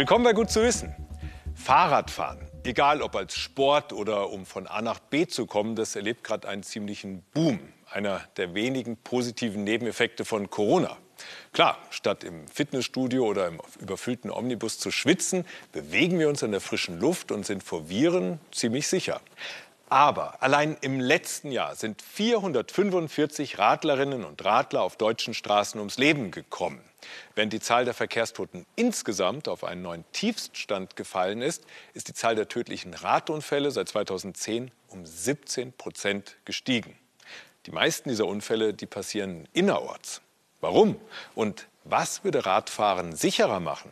Willkommen 0.00 0.24
bei 0.24 0.32
Gut 0.32 0.50
zu 0.50 0.62
wissen. 0.62 0.94
Fahrradfahren, 1.54 2.38
egal 2.64 3.02
ob 3.02 3.14
als 3.14 3.36
Sport 3.36 3.92
oder 3.92 4.30
um 4.30 4.46
von 4.46 4.66
A 4.66 4.80
nach 4.80 4.98
B 4.98 5.26
zu 5.26 5.44
kommen, 5.44 5.76
das 5.76 5.94
erlebt 5.94 6.24
gerade 6.24 6.48
einen 6.48 6.62
ziemlichen 6.62 7.20
Boom. 7.34 7.60
Einer 7.90 8.22
der 8.38 8.54
wenigen 8.54 8.96
positiven 8.96 9.62
Nebeneffekte 9.62 10.24
von 10.24 10.48
Corona. 10.48 10.96
Klar, 11.52 11.76
statt 11.90 12.24
im 12.24 12.48
Fitnessstudio 12.48 13.26
oder 13.26 13.48
im 13.48 13.60
überfüllten 13.78 14.30
Omnibus 14.30 14.78
zu 14.78 14.90
schwitzen, 14.90 15.44
bewegen 15.72 16.18
wir 16.18 16.30
uns 16.30 16.40
in 16.40 16.52
der 16.52 16.62
frischen 16.62 16.98
Luft 16.98 17.30
und 17.30 17.44
sind 17.44 17.62
vor 17.62 17.90
Viren 17.90 18.40
ziemlich 18.52 18.88
sicher. 18.88 19.20
Aber 19.90 20.42
allein 20.42 20.78
im 20.80 20.98
letzten 20.98 21.52
Jahr 21.52 21.74
sind 21.74 22.00
445 22.00 23.58
Radlerinnen 23.58 24.24
und 24.24 24.42
Radler 24.46 24.80
auf 24.80 24.96
deutschen 24.96 25.34
Straßen 25.34 25.78
ums 25.78 25.98
Leben 25.98 26.30
gekommen. 26.30 26.80
Während 27.34 27.52
die 27.52 27.60
Zahl 27.60 27.84
der 27.84 27.94
Verkehrstoten 27.94 28.66
insgesamt 28.76 29.48
auf 29.48 29.64
einen 29.64 29.82
neuen 29.82 30.04
Tiefststand 30.12 30.96
gefallen 30.96 31.42
ist, 31.42 31.64
ist 31.94 32.08
die 32.08 32.14
Zahl 32.14 32.34
der 32.34 32.48
tödlichen 32.48 32.94
Radunfälle 32.94 33.70
seit 33.70 33.88
2010 33.88 34.70
um 34.88 35.06
17 35.06 35.72
Prozent 35.72 36.36
gestiegen. 36.44 36.96
Die 37.66 37.72
meisten 37.72 38.08
dieser 38.08 38.26
Unfälle, 38.26 38.74
die 38.74 38.86
passieren 38.86 39.48
innerorts. 39.52 40.22
Warum? 40.60 40.96
Und 41.34 41.68
was 41.84 42.24
würde 42.24 42.46
Radfahren 42.46 43.14
sicherer 43.14 43.60
machen? 43.60 43.90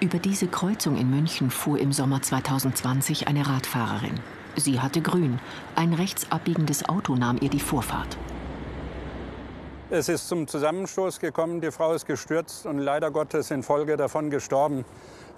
Über 0.00 0.18
diese 0.18 0.46
Kreuzung 0.46 0.98
in 0.98 1.08
München 1.08 1.50
fuhr 1.50 1.78
im 1.78 1.92
Sommer 1.92 2.20
2020 2.20 3.28
eine 3.28 3.46
Radfahrerin. 3.46 4.20
Sie 4.54 4.80
hatte 4.80 5.00
grün. 5.00 5.38
Ein 5.74 5.94
rechts 5.94 6.30
abbiegendes 6.30 6.88
Auto 6.88 7.14
nahm 7.14 7.38
ihr 7.40 7.50
die 7.50 7.60
Vorfahrt. 7.60 8.16
Es 9.88 10.08
ist 10.08 10.26
zum 10.26 10.48
Zusammenstoß 10.48 11.20
gekommen, 11.20 11.60
die 11.60 11.70
Frau 11.70 11.92
ist 11.92 12.06
gestürzt 12.06 12.66
und 12.66 12.78
leider 12.78 13.12
Gottes 13.12 13.52
in 13.52 13.62
Folge 13.62 13.96
davon 13.96 14.30
gestorben. 14.30 14.84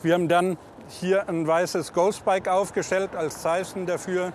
Wir 0.03 0.15
haben 0.15 0.27
dann 0.27 0.57
hier 0.89 1.29
ein 1.29 1.47
weißes 1.47 1.93
Ghostbike 1.93 2.49
aufgestellt 2.49 3.15
als 3.15 3.43
Zeichen 3.43 3.85
dafür, 3.85 4.33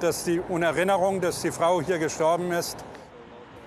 dass 0.00 0.24
die 0.24 0.40
Erinnerung, 0.48 1.20
dass 1.20 1.42
die 1.42 1.50
Frau 1.50 1.82
hier 1.82 1.98
gestorben 1.98 2.50
ist. 2.50 2.78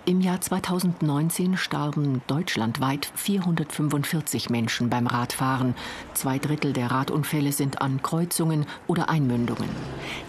Im 0.06 0.22
Jahr 0.22 0.42
2019 0.42 1.58
starben 1.58 2.22
deutschlandweit 2.28 3.12
445 3.16 4.50
Menschen 4.50 4.90
beim 4.90 5.06
Radfahren. 5.08 5.76
Zwei 6.14 6.40
Drittel 6.40 6.74
der 6.74 6.90
Radunfälle 6.90 7.52
sind 7.52 7.82
an 7.82 8.02
Kreuzungen 8.02 8.66
oder 8.88 9.10
Einmündungen. 9.10 9.70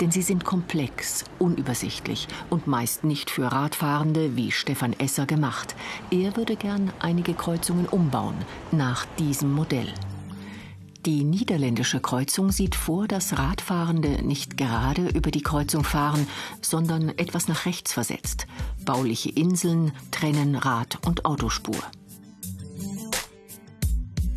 Denn 0.01 0.11
sie 0.11 0.23
sind 0.23 0.45
komplex, 0.45 1.25
unübersichtlich 1.39 2.29
und 2.51 2.67
meist 2.67 3.05
nicht 3.05 3.31
für 3.31 3.51
Radfahrende 3.51 4.37
wie 4.37 4.51
Stefan 4.51 4.93
Esser 4.99 5.25
gemacht. 5.25 5.75
Er 6.11 6.37
würde 6.37 6.57
gern 6.57 6.93
einige 6.99 7.33
Kreuzungen 7.33 7.87
umbauen, 7.87 8.35
nach 8.73 9.07
diesem 9.19 9.53
Modell. 9.53 9.89
Die 11.07 11.25
niederländische 11.25 11.99
Kreuzung 11.99 12.53
sieht 12.53 12.75
vor, 12.75 13.09
dass 13.09 13.39
Radfahrende 13.39 14.23
nicht 14.23 14.59
gerade 14.59 15.09
über 15.09 15.31
die 15.31 15.41
Kreuzung 15.41 15.83
fahren, 15.83 16.27
sondern 16.61 17.09
etwas 17.09 17.49
nach 17.49 17.65
rechts 17.65 17.95
versetzt. 17.95 18.47
Bauliche 18.85 19.31
Inseln 19.31 19.93
trennen 20.11 20.57
Rad- 20.57 20.99
und 21.07 21.25
Autospur. 21.25 21.83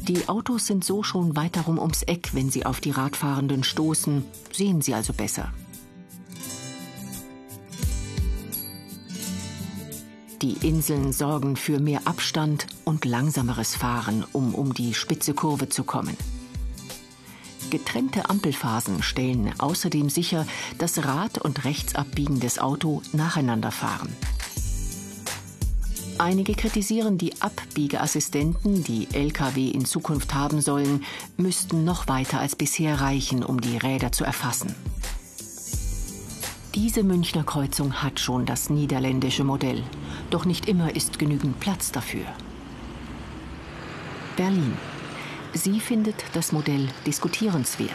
Die 0.08 0.30
Autos 0.30 0.66
sind 0.66 0.86
so 0.86 1.04
schon 1.04 1.36
weiterum 1.36 1.80
ums 1.80 2.04
Eck, 2.04 2.34
wenn 2.34 2.50
sie 2.50 2.66
auf 2.66 2.80
die 2.80 2.92
Radfahrenden 2.92 3.66
stoßen, 3.66 4.24
sehen 4.54 4.82
sie 4.82 4.94
also 4.94 5.12
besser. 5.12 5.52
Die 10.42 10.66
Inseln 10.66 11.12
sorgen 11.12 11.58
für 11.58 11.80
mehr 11.80 12.02
Abstand 12.06 12.68
und 12.86 13.04
langsameres 13.04 13.76
Fahren, 13.76 14.26
um 14.32 14.56
um 14.56 14.74
die 14.74 14.94
spitze 14.94 15.34
Kurve 15.34 15.68
zu 15.68 15.84
kommen. 15.84 16.18
Getrennte 17.74 18.30
Ampelphasen 18.30 19.02
stellen 19.02 19.52
außerdem 19.58 20.08
sicher, 20.08 20.46
dass 20.78 21.04
Rad- 21.06 21.40
und 21.40 21.66
rechtsabbiegendes 21.66 22.60
Auto 22.60 23.02
nacheinander 23.14 23.72
fahren. 23.72 24.16
Einige 26.20 26.54
kritisieren 26.54 27.18
die 27.18 27.34
Abbiegeassistenten, 27.42 28.84
die 28.84 29.08
Lkw 29.12 29.70
in 29.70 29.86
Zukunft 29.86 30.36
haben 30.36 30.62
sollen, 30.62 31.04
müssten 31.36 31.84
noch 31.84 32.08
weiter 32.08 32.40
als 32.40 32.56
bisher 32.56 33.02
reichen, 33.02 33.44
um 33.44 33.60
die 33.60 33.78
Räder 33.78 34.12
zu 34.12 34.24
erfassen. 34.24 34.76
Diese 36.76 37.02
Münchner 37.02 37.44
Kreuzung 37.44 38.04
hat 38.04 38.20
schon 38.20 38.46
das 38.46 38.70
niederländische 38.70 39.44
Modell, 39.44 39.82
doch 40.30 40.46
nicht 40.46 40.68
immer 40.68 40.96
ist 40.96 41.18
genügend 41.18 41.60
Platz 41.60 41.92
dafür. 41.92 42.26
Berlin. 44.38 44.78
Sie 45.56 45.80
findet 45.80 46.16
das 46.34 46.52
Modell 46.52 46.88
diskutierenswert. 47.06 47.92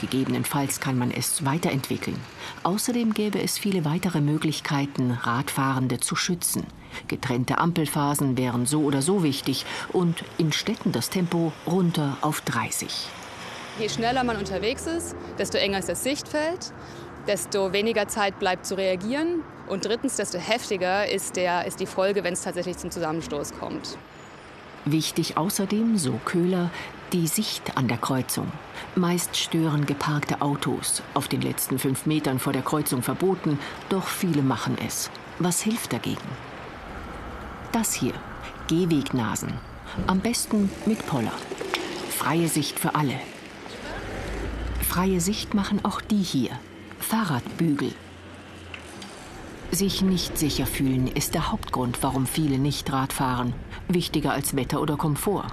Gegebenenfalls 0.00 0.80
kann 0.80 0.96
man 0.96 1.10
es 1.10 1.44
weiterentwickeln. 1.44 2.18
Außerdem 2.62 3.12
gäbe 3.12 3.40
es 3.42 3.58
viele 3.58 3.84
weitere 3.84 4.22
Möglichkeiten, 4.22 5.10
Radfahrende 5.10 6.00
zu 6.00 6.16
schützen. 6.16 6.66
Getrennte 7.08 7.58
Ampelphasen 7.58 8.38
wären 8.38 8.64
so 8.64 8.80
oder 8.80 9.02
so 9.02 9.22
wichtig 9.22 9.66
und 9.92 10.24
in 10.38 10.52
Städten 10.52 10.90
das 10.90 11.10
Tempo 11.10 11.52
runter 11.66 12.16
auf 12.22 12.40
30. 12.40 12.88
Je 13.78 13.90
schneller 13.90 14.24
man 14.24 14.38
unterwegs 14.38 14.86
ist, 14.86 15.14
desto 15.38 15.58
enger 15.58 15.80
ist 15.80 15.90
das 15.90 16.02
Sichtfeld, 16.02 16.72
desto 17.26 17.74
weniger 17.74 18.08
Zeit 18.08 18.38
bleibt 18.38 18.64
zu 18.64 18.74
reagieren 18.74 19.42
und 19.68 19.84
drittens, 19.84 20.16
desto 20.16 20.38
heftiger 20.38 21.06
ist, 21.08 21.36
der, 21.36 21.66
ist 21.66 21.78
die 21.78 21.86
Folge, 21.86 22.24
wenn 22.24 22.32
es 22.32 22.42
tatsächlich 22.42 22.78
zum 22.78 22.90
Zusammenstoß 22.90 23.52
kommt. 23.60 23.98
Wichtig 24.84 25.36
außerdem, 25.36 25.96
so 25.96 26.18
Köhler, 26.24 26.70
die 27.12 27.26
Sicht 27.26 27.76
an 27.76 27.88
der 27.88 27.98
Kreuzung. 27.98 28.50
Meist 28.94 29.36
stören 29.36 29.84
geparkte 29.86 30.40
Autos, 30.40 31.02
auf 31.14 31.28
den 31.28 31.42
letzten 31.42 31.78
fünf 31.78 32.06
Metern 32.06 32.38
vor 32.38 32.52
der 32.52 32.62
Kreuzung 32.62 33.02
verboten, 33.02 33.58
doch 33.88 34.06
viele 34.06 34.42
machen 34.42 34.76
es. 34.86 35.10
Was 35.38 35.60
hilft 35.60 35.92
dagegen? 35.92 36.20
Das 37.72 37.92
hier, 37.92 38.14
Gehwegnasen. 38.68 39.52
Am 40.06 40.20
besten 40.20 40.70
mit 40.86 41.06
Poller. 41.06 41.32
Freie 42.10 42.48
Sicht 42.48 42.78
für 42.78 42.94
alle. 42.94 43.14
Freie 44.80 45.20
Sicht 45.20 45.54
machen 45.54 45.84
auch 45.84 46.00
die 46.00 46.22
hier, 46.22 46.50
Fahrradbügel. 46.98 47.92
Sich 49.70 50.02
nicht 50.02 50.36
sicher 50.36 50.66
fühlen 50.66 51.08
ist 51.08 51.34
der 51.34 51.50
Hauptgrund, 51.50 51.98
warum 52.02 52.26
viele 52.26 52.58
nicht 52.58 52.92
Rad 52.92 53.12
fahren. 53.12 53.54
Wichtiger 53.88 54.32
als 54.32 54.54
Wetter 54.54 54.80
oder 54.80 54.96
Komfort. 54.96 55.46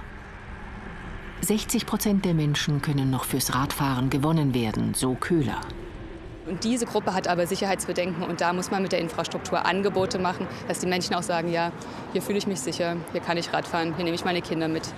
60 1.42 1.86
Prozent 1.86 2.24
der 2.24 2.34
Menschen 2.34 2.82
können 2.82 3.10
noch 3.10 3.24
fürs 3.24 3.54
Radfahren 3.54 4.10
gewonnen 4.10 4.54
werden, 4.54 4.92
so 4.94 5.14
Köhler. 5.14 5.60
Und 6.46 6.64
diese 6.64 6.84
Gruppe 6.84 7.14
hat 7.14 7.28
aber 7.28 7.46
Sicherheitsbedenken 7.46 8.22
und 8.24 8.40
da 8.40 8.52
muss 8.52 8.70
man 8.70 8.82
mit 8.82 8.92
der 8.92 8.98
Infrastruktur 8.98 9.64
Angebote 9.64 10.18
machen, 10.18 10.46
dass 10.68 10.80
die 10.80 10.86
Menschen 10.86 11.14
auch 11.14 11.22
sagen, 11.22 11.50
ja, 11.50 11.72
hier 12.12 12.22
fühle 12.22 12.38
ich 12.38 12.46
mich 12.46 12.60
sicher, 12.60 12.96
hier 13.12 13.20
kann 13.20 13.38
ich 13.38 13.52
Radfahren, 13.52 13.94
hier 13.94 14.04
nehme 14.04 14.14
ich 14.14 14.24
meine 14.24 14.42
Kinder 14.42 14.68
mit. 14.68 14.92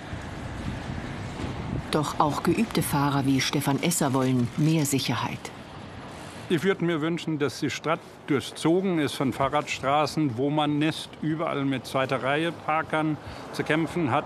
Doch 1.91 2.19
auch 2.19 2.43
geübte 2.43 2.81
Fahrer 2.81 3.25
wie 3.25 3.39
Stefan 3.39 3.81
Esser 3.81 4.13
wollen 4.13 4.47
mehr 4.57 4.85
Sicherheit. 4.85 5.51
Ich 6.49 6.63
würde 6.63 6.83
mir 6.83 7.01
wünschen, 7.01 7.39
dass 7.39 7.59
die 7.59 7.69
Stadt 7.69 8.01
durchzogen 8.27 8.99
ist 8.99 9.13
von 9.13 9.31
Fahrradstraßen, 9.31 10.37
wo 10.37 10.49
man 10.49 10.77
nicht 10.77 11.09
überall 11.21 11.63
mit 11.63 11.85
zweiter 11.85 12.21
Reihe 12.21 12.51
Parkern 12.51 13.17
zu 13.53 13.63
kämpfen 13.63 14.11
hat, 14.11 14.25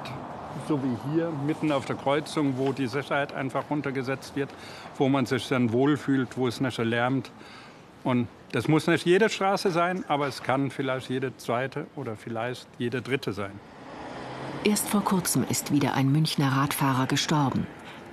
so 0.67 0.81
wie 0.83 1.11
hier 1.11 1.31
mitten 1.45 1.71
auf 1.71 1.85
der 1.85 1.95
Kreuzung, 1.95 2.57
wo 2.57 2.73
die 2.73 2.87
Sicherheit 2.87 3.33
einfach 3.33 3.69
runtergesetzt 3.69 4.35
wird, 4.35 4.49
wo 4.97 5.09
man 5.09 5.25
sich 5.25 5.47
dann 5.47 5.71
wohlfühlt, 5.71 6.37
wo 6.37 6.47
es 6.47 6.61
nicht 6.61 6.75
so 6.75 6.83
lärmt. 6.83 7.31
Und 8.03 8.27
das 8.51 8.67
muss 8.67 8.87
nicht 8.87 9.05
jede 9.05 9.29
Straße 9.29 9.71
sein, 9.71 10.05
aber 10.07 10.27
es 10.27 10.43
kann 10.43 10.71
vielleicht 10.71 11.09
jede 11.09 11.35
zweite 11.37 11.87
oder 11.95 12.15
vielleicht 12.15 12.67
jede 12.77 13.01
dritte 13.01 13.33
sein. 13.33 13.51
Erst 14.63 14.89
vor 14.89 15.03
kurzem 15.03 15.45
ist 15.49 15.71
wieder 15.71 15.93
ein 15.93 16.11
Münchner 16.11 16.49
Radfahrer 16.49 17.07
gestorben. 17.07 17.67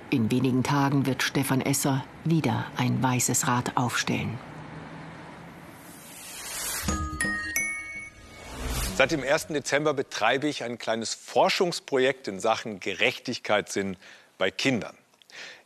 In 0.09 0.31
wenigen 0.31 0.63
Tagen 0.63 1.05
wird 1.05 1.23
Stefan 1.23 1.61
Esser 1.61 2.03
wieder 2.23 2.65
ein 2.77 3.01
weißes 3.01 3.47
Rad 3.47 3.75
aufstellen. 3.75 4.37
Seit 8.97 9.11
dem 9.11 9.23
1. 9.23 9.47
Dezember 9.47 9.93
betreibe 9.93 10.47
ich 10.47 10.63
ein 10.63 10.77
kleines 10.77 11.13
Forschungsprojekt 11.13 12.29
in 12.29 12.39
Sachen 12.39 12.79
Gerechtigkeitssinn 12.79 13.97
bei 14.37 14.51
Kindern. 14.51 14.95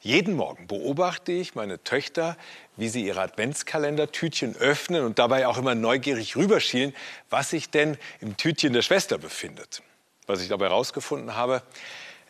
Jeden 0.02 0.34
Morgen 0.34 0.66
beobachte 0.66 1.32
ich 1.32 1.54
meine 1.54 1.84
Töchter, 1.84 2.38
wie 2.76 2.90
sie 2.90 3.06
ihre 3.06 3.22
Adventskalendertütchen 3.22 4.56
öffnen 4.56 5.06
und 5.06 5.20
dabei 5.20 5.46
auch 5.46 5.60
immer 5.60 5.76
neugierig 5.76 6.38
rüberschielen, 6.38 6.96
was 7.30 7.52
sich 7.52 7.70
denn 7.70 8.00
im 8.20 8.36
Tütchen 8.36 8.74
der 8.74 8.82
Schwester 8.82 9.20
befindet. 9.20 9.84
Was 10.26 10.42
ich 10.42 10.48
dabei 10.48 10.66
herausgefunden 10.66 11.36
habe, 11.36 11.62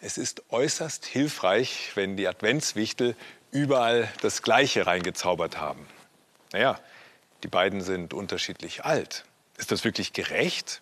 es 0.01 0.17
ist 0.17 0.43
äußerst 0.49 1.05
hilfreich, 1.05 1.91
wenn 1.95 2.17
die 2.17 2.27
Adventswichtel 2.27 3.15
überall 3.51 4.11
das 4.21 4.41
Gleiche 4.41 4.85
reingezaubert 4.85 5.59
haben. 5.59 5.87
Naja, 6.51 6.77
die 7.43 7.47
beiden 7.47 7.79
sind 7.79 8.13
unterschiedlich 8.13 8.83
alt. 8.83 9.23
Ist 9.57 9.71
das 9.71 9.85
wirklich 9.85 10.11
gerecht? 10.11 10.81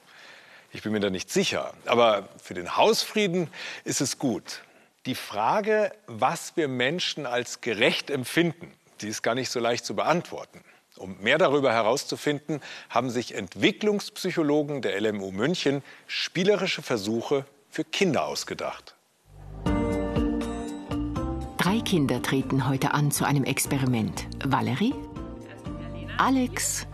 Ich 0.71 0.83
bin 0.83 0.91
mir 0.91 0.99
da 0.99 1.09
nicht 1.09 1.31
sicher. 1.31 1.73
Aber 1.85 2.27
für 2.41 2.53
den 2.53 2.75
Hausfrieden 2.75 3.49
ist 3.83 4.01
es 4.01 4.19
gut. 4.19 4.61
Die 5.05 5.15
Frage, 5.15 5.91
was 6.07 6.57
wir 6.57 6.67
Menschen 6.67 7.25
als 7.25 7.61
gerecht 7.61 8.09
empfinden, 8.09 8.71
die 9.01 9.07
ist 9.07 9.21
gar 9.21 9.35
nicht 9.35 9.49
so 9.49 9.59
leicht 9.59 9.85
zu 9.85 9.95
beantworten. 9.95 10.63
Um 10.97 11.17
mehr 11.21 11.37
darüber 11.37 11.71
herauszufinden, 11.71 12.59
haben 12.89 13.09
sich 13.09 13.35
Entwicklungspsychologen 13.35 14.81
der 14.81 14.99
LMU 14.99 15.31
München 15.31 15.83
spielerische 16.07 16.81
Versuche 16.81 17.45
für 17.69 17.83
Kinder 17.83 18.25
ausgedacht. 18.25 18.95
Drei 21.57 21.79
Kinder 21.85 22.21
treten 22.21 22.67
heute 22.67 22.91
an 22.91 23.11
zu 23.11 23.25
einem 23.25 23.43
Experiment. 23.43 24.25
Valerie, 24.43 24.95
Alex 26.17 26.87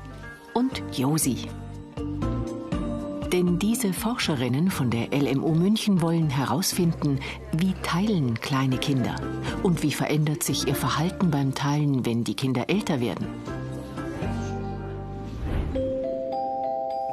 und 0.53 0.83
Josi. 0.91 1.47
Denn 3.33 3.57
diese 3.57 3.93
Forscherinnen 3.93 4.69
von 4.69 4.91
der 4.91 5.07
LMU 5.11 5.55
München 5.55 6.03
wollen 6.03 6.29
herausfinden, 6.29 7.19
wie 7.51 7.73
teilen 7.81 8.39
kleine 8.39 8.77
Kinder 8.77 9.15
und 9.63 9.81
wie 9.81 9.91
verändert 9.91 10.43
sich 10.43 10.67
ihr 10.67 10.75
Verhalten 10.75 11.31
beim 11.31 11.55
Teilen, 11.55 12.05
wenn 12.05 12.23
die 12.23 12.35
Kinder 12.35 12.69
älter 12.69 13.01
werden. 13.01 13.25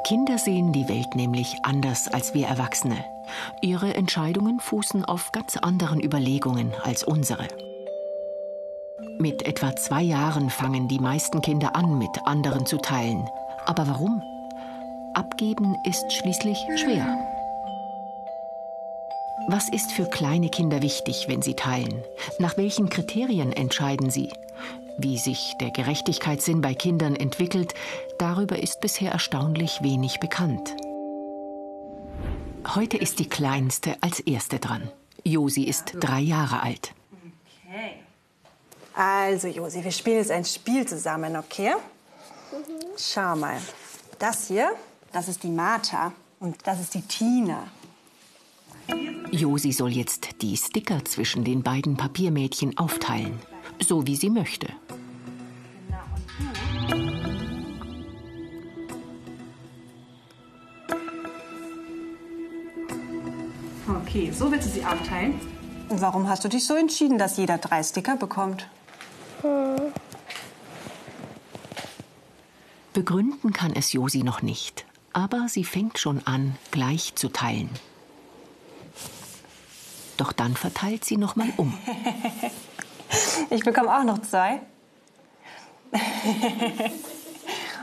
Kinder 0.07 0.37
sehen 0.37 0.71
die 0.73 0.87
Welt 0.87 1.15
nämlich 1.15 1.55
anders 1.63 2.07
als 2.07 2.35
wir 2.35 2.45
Erwachsene. 2.45 3.03
Ihre 3.63 3.95
Entscheidungen 3.95 4.59
fußen 4.59 5.03
auf 5.03 5.31
ganz 5.31 5.57
anderen 5.57 5.99
Überlegungen 6.03 6.71
als 6.83 7.03
unsere. 7.03 7.47
Mit 9.17 9.47
etwa 9.47 9.75
zwei 9.75 10.03
Jahren 10.03 10.51
fangen 10.51 10.87
die 10.87 10.99
meisten 10.99 11.41
Kinder 11.41 11.75
an, 11.75 11.97
mit 11.97 12.11
anderen 12.25 12.67
zu 12.67 12.77
teilen. 12.77 13.27
Aber 13.65 13.87
warum? 13.87 14.21
Abgeben 15.13 15.75
ist 15.83 16.13
schließlich 16.13 16.57
schwer. 16.77 17.05
Was 19.49 19.67
ist 19.67 19.91
für 19.91 20.05
kleine 20.05 20.49
Kinder 20.49 20.81
wichtig, 20.81 21.25
wenn 21.27 21.41
sie 21.41 21.53
teilen? 21.53 22.01
Nach 22.39 22.55
welchen 22.55 22.87
Kriterien 22.89 23.51
entscheiden 23.51 24.09
sie? 24.09 24.29
Wie 24.97 25.17
sich 25.17 25.53
der 25.59 25.71
Gerechtigkeitssinn 25.71 26.61
bei 26.61 26.73
Kindern 26.73 27.17
entwickelt, 27.17 27.73
darüber 28.19 28.59
ist 28.59 28.79
bisher 28.79 29.11
erstaunlich 29.11 29.81
wenig 29.81 30.21
bekannt. 30.21 30.75
Heute 32.75 32.95
ist 32.95 33.19
die 33.19 33.27
Kleinste 33.27 33.97
als 33.99 34.21
Erste 34.21 34.59
dran. 34.59 34.89
Josi 35.25 35.63
ist 35.63 35.93
drei 35.99 36.21
Jahre 36.21 36.63
alt. 36.63 36.93
Okay. 37.67 37.95
Also, 38.93 39.47
Josi, 39.49 39.83
wir 39.83 39.91
spielen 39.91 40.17
jetzt 40.17 40.31
ein 40.31 40.45
Spiel 40.45 40.87
zusammen, 40.87 41.35
okay? 41.35 41.73
Schau 42.97 43.35
mal. 43.35 43.59
Das 44.19 44.47
hier, 44.47 44.71
das 45.11 45.27
ist 45.27 45.43
die 45.43 45.49
Martha 45.49 46.13
und 46.39 46.55
das 46.63 46.79
ist 46.79 46.93
die 46.93 47.01
Tina. 47.01 47.67
Josi 49.31 49.71
soll 49.71 49.91
jetzt 49.91 50.41
die 50.41 50.57
Sticker 50.57 51.03
zwischen 51.05 51.43
den 51.43 51.63
beiden 51.63 51.95
Papiermädchen 51.95 52.77
aufteilen, 52.77 53.39
so 53.79 54.05
wie 54.05 54.15
sie 54.15 54.29
möchte. 54.29 54.67
Okay, 63.87 64.31
so 64.31 64.51
willst 64.51 64.67
du 64.67 64.73
sie 64.73 64.85
aufteilen? 64.85 65.39
Und 65.87 66.01
warum 66.01 66.27
hast 66.27 66.43
du 66.43 66.49
dich 66.49 66.65
so 66.65 66.75
entschieden, 66.75 67.17
dass 67.17 67.37
jeder 67.37 67.57
drei 67.57 67.83
Sticker 67.83 68.17
bekommt? 68.17 68.67
Begründen 72.93 73.53
kann 73.53 73.73
es 73.73 73.93
Josi 73.93 74.23
noch 74.23 74.41
nicht, 74.41 74.85
aber 75.13 75.47
sie 75.47 75.63
fängt 75.63 75.99
schon 75.99 76.25
an, 76.25 76.55
gleich 76.71 77.15
zu 77.15 77.29
teilen. 77.29 77.69
Doch 80.17 80.31
dann 80.33 80.55
verteilt 80.55 81.05
sie 81.05 81.17
noch 81.17 81.35
mal 81.35 81.51
um. 81.57 81.77
Ich 83.49 83.65
bekomme 83.65 83.93
auch 83.93 84.05
noch 84.05 84.21
zwei. 84.21 84.61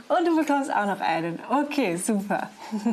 Und 0.09 0.27
du 0.27 0.35
bekommst 0.37 0.73
auch 0.75 0.87
noch 0.87 1.01
einen. 1.01 1.39
Okay, 1.51 1.97
super. 1.97 2.49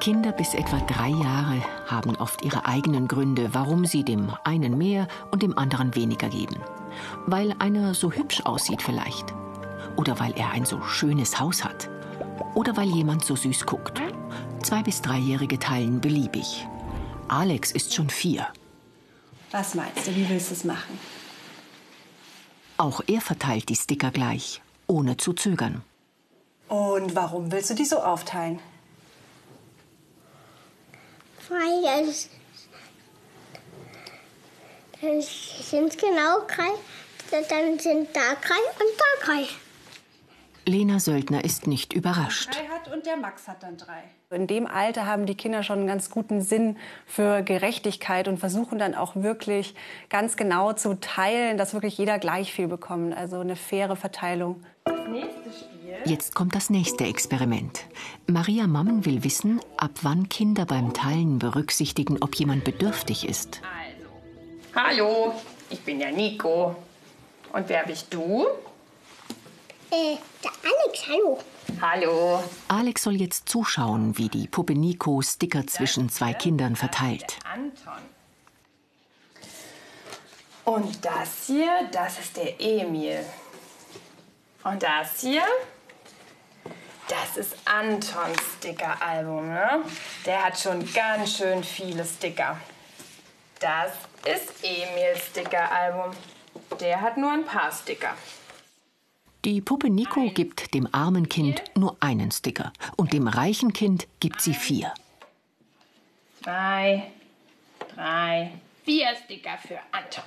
Kinder 0.00 0.32
bis 0.32 0.54
etwa 0.54 0.78
drei 0.78 1.08
Jahre 1.08 1.62
haben 1.86 2.16
oft 2.16 2.42
ihre 2.44 2.64
eigenen 2.66 3.08
Gründe, 3.08 3.50
warum 3.52 3.84
sie 3.84 4.04
dem 4.04 4.32
einen 4.44 4.78
mehr 4.78 5.08
und 5.30 5.42
dem 5.42 5.58
anderen 5.58 5.94
weniger 5.94 6.28
geben. 6.28 6.56
Weil 7.26 7.54
einer 7.58 7.92
so 7.92 8.12
hübsch 8.12 8.42
aussieht 8.44 8.82
vielleicht. 8.82 9.34
Oder 9.96 10.18
weil 10.20 10.32
er 10.36 10.50
ein 10.52 10.64
so 10.64 10.80
schönes 10.82 11.38
Haus 11.40 11.64
hat. 11.64 11.90
Oder 12.54 12.76
weil 12.76 12.88
jemand 12.88 13.24
so 13.24 13.36
süß 13.36 13.66
guckt. 13.66 14.00
Zwei- 14.62 14.82
bis 14.82 15.02
dreijährige 15.02 15.58
teilen 15.58 16.00
beliebig. 16.00 16.66
Alex 17.28 17.72
ist 17.72 17.94
schon 17.94 18.08
vier. 18.10 18.46
Was 19.50 19.74
meinst 19.74 20.06
du, 20.06 20.14
wie 20.14 20.28
willst 20.28 20.50
du 20.50 20.54
es 20.54 20.64
machen? 20.64 20.98
Auch 22.78 23.00
er 23.06 23.20
verteilt 23.20 23.68
die 23.68 23.76
Sticker 23.76 24.10
gleich, 24.10 24.60
ohne 24.86 25.16
zu 25.16 25.32
zögern. 25.32 25.82
Und 26.68 27.14
warum 27.14 27.50
willst 27.52 27.70
du 27.70 27.74
die 27.74 27.84
so 27.84 27.98
aufteilen? 28.02 28.58
Weil 31.48 32.08
es 32.08 32.28
dann 35.00 35.22
sind 35.22 35.98
genau 35.98 36.40
drei, 36.48 36.70
dann 37.30 37.78
sind 37.78 38.08
da 38.14 38.34
drei 38.40 38.56
und 38.56 38.98
da 38.98 39.26
drei. 39.26 39.46
Lena 40.68 40.98
Söldner 40.98 41.44
ist 41.44 41.68
nicht 41.68 41.92
überrascht. 41.92 42.48
Drei 42.52 42.66
hat 42.66 42.92
und 42.92 43.06
der 43.06 43.16
Max 43.16 43.46
hat 43.46 43.62
dann 43.62 43.76
drei. 43.76 44.02
In 44.30 44.48
dem 44.48 44.66
Alter 44.66 45.06
haben 45.06 45.24
die 45.24 45.36
Kinder 45.36 45.62
schon 45.62 45.78
einen 45.78 45.86
ganz 45.86 46.10
guten 46.10 46.40
Sinn 46.40 46.76
für 47.06 47.42
Gerechtigkeit 47.42 48.26
und 48.26 48.38
versuchen 48.38 48.76
dann 48.76 48.96
auch 48.96 49.14
wirklich 49.14 49.76
ganz 50.08 50.36
genau 50.36 50.72
zu 50.72 50.98
teilen, 50.98 51.56
dass 51.56 51.72
wirklich 51.72 51.96
jeder 51.98 52.18
gleich 52.18 52.52
viel 52.52 52.66
bekommt. 52.66 53.16
Also 53.16 53.38
eine 53.38 53.54
faire 53.54 53.94
Verteilung. 53.94 54.60
Jetzt 56.04 56.34
kommt 56.34 56.56
das 56.56 56.68
nächste 56.68 57.04
Experiment. 57.04 57.84
Maria 58.26 58.66
Mammen 58.66 59.06
will 59.06 59.22
wissen, 59.22 59.60
ab 59.76 59.92
wann 60.02 60.28
Kinder 60.28 60.66
beim 60.66 60.92
Teilen 60.92 61.38
berücksichtigen, 61.38 62.18
ob 62.20 62.34
jemand 62.34 62.64
bedürftig 62.64 63.28
ist. 63.28 63.62
Hallo, 64.74 65.32
ich 65.70 65.80
bin 65.82 66.00
der 66.00 66.10
Nico. 66.10 66.74
Und 67.52 67.68
wer 67.68 67.84
bist 67.84 68.12
du? 68.12 68.46
Äh, 69.90 70.16
der 70.42 70.50
Alex, 70.64 71.06
hallo. 71.08 71.38
Hallo. 71.80 72.44
Alex 72.68 73.02
soll 73.02 73.14
jetzt 73.14 73.48
zuschauen, 73.48 74.18
wie 74.18 74.28
die 74.28 74.48
Puppe 74.48 74.74
Nico 74.74 75.22
Sticker 75.22 75.66
zwischen 75.66 76.08
zwei 76.08 76.34
Kindern 76.34 76.74
verteilt. 76.74 77.38
Anton. 77.44 77.92
Und 80.64 81.04
das 81.04 81.46
hier, 81.46 81.88
das 81.92 82.18
ist 82.18 82.36
der 82.36 82.60
Emil. 82.60 83.24
Und 84.64 84.82
das 84.82 85.20
hier, 85.20 85.44
das 87.08 87.36
ist 87.36 87.56
Antons 87.64 88.36
Sticker-Album. 88.58 89.48
Ne? 89.48 89.82
Der 90.24 90.44
hat 90.44 90.58
schon 90.58 90.92
ganz 90.92 91.36
schön 91.36 91.62
viele 91.62 92.04
Sticker. 92.04 92.56
Das 93.60 93.92
ist 94.24 94.64
Emils 94.64 95.26
Sticker-Album. 95.30 96.10
Der 96.80 97.00
hat 97.00 97.16
nur 97.16 97.30
ein 97.30 97.44
paar 97.44 97.70
Sticker. 97.70 98.14
Die 99.46 99.60
Puppe 99.60 99.90
Nico 99.90 100.28
gibt 100.30 100.74
dem 100.74 100.88
armen 100.90 101.28
Kind 101.28 101.62
nur 101.76 101.96
einen 102.00 102.32
Sticker 102.32 102.72
und 102.96 103.12
dem 103.12 103.28
reichen 103.28 103.72
Kind 103.72 104.08
gibt 104.18 104.40
sie 104.40 104.54
vier. 104.54 104.92
Zwei, 106.42 107.12
drei, 107.94 108.50
vier 108.84 109.06
Sticker 109.24 109.56
für 109.64 109.78
Anton. 109.92 110.24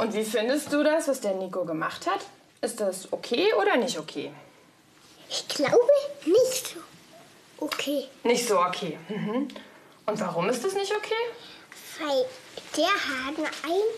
Und 0.00 0.12
wie 0.14 0.24
findest 0.24 0.72
du 0.72 0.82
das, 0.82 1.06
was 1.06 1.20
der 1.20 1.34
Nico 1.34 1.64
gemacht 1.64 2.08
hat? 2.08 2.26
Ist 2.60 2.80
das 2.80 3.12
okay 3.12 3.52
oder 3.54 3.76
nicht 3.76 3.96
okay? 3.96 4.32
Ich 5.28 5.46
glaube 5.46 5.78
nicht 6.24 6.66
so. 6.74 6.80
Okay, 7.58 8.08
Nicht 8.24 8.48
so 8.48 8.58
okay. 8.58 8.98
Mhm. 9.08 9.46
Und 10.06 10.20
warum 10.20 10.48
ist 10.48 10.64
das 10.64 10.74
nicht 10.74 10.90
okay? 10.90 11.14
weil 12.00 12.26
der 12.76 12.88
hat 12.88 13.38
nur 13.38 13.46
einen 13.62 13.94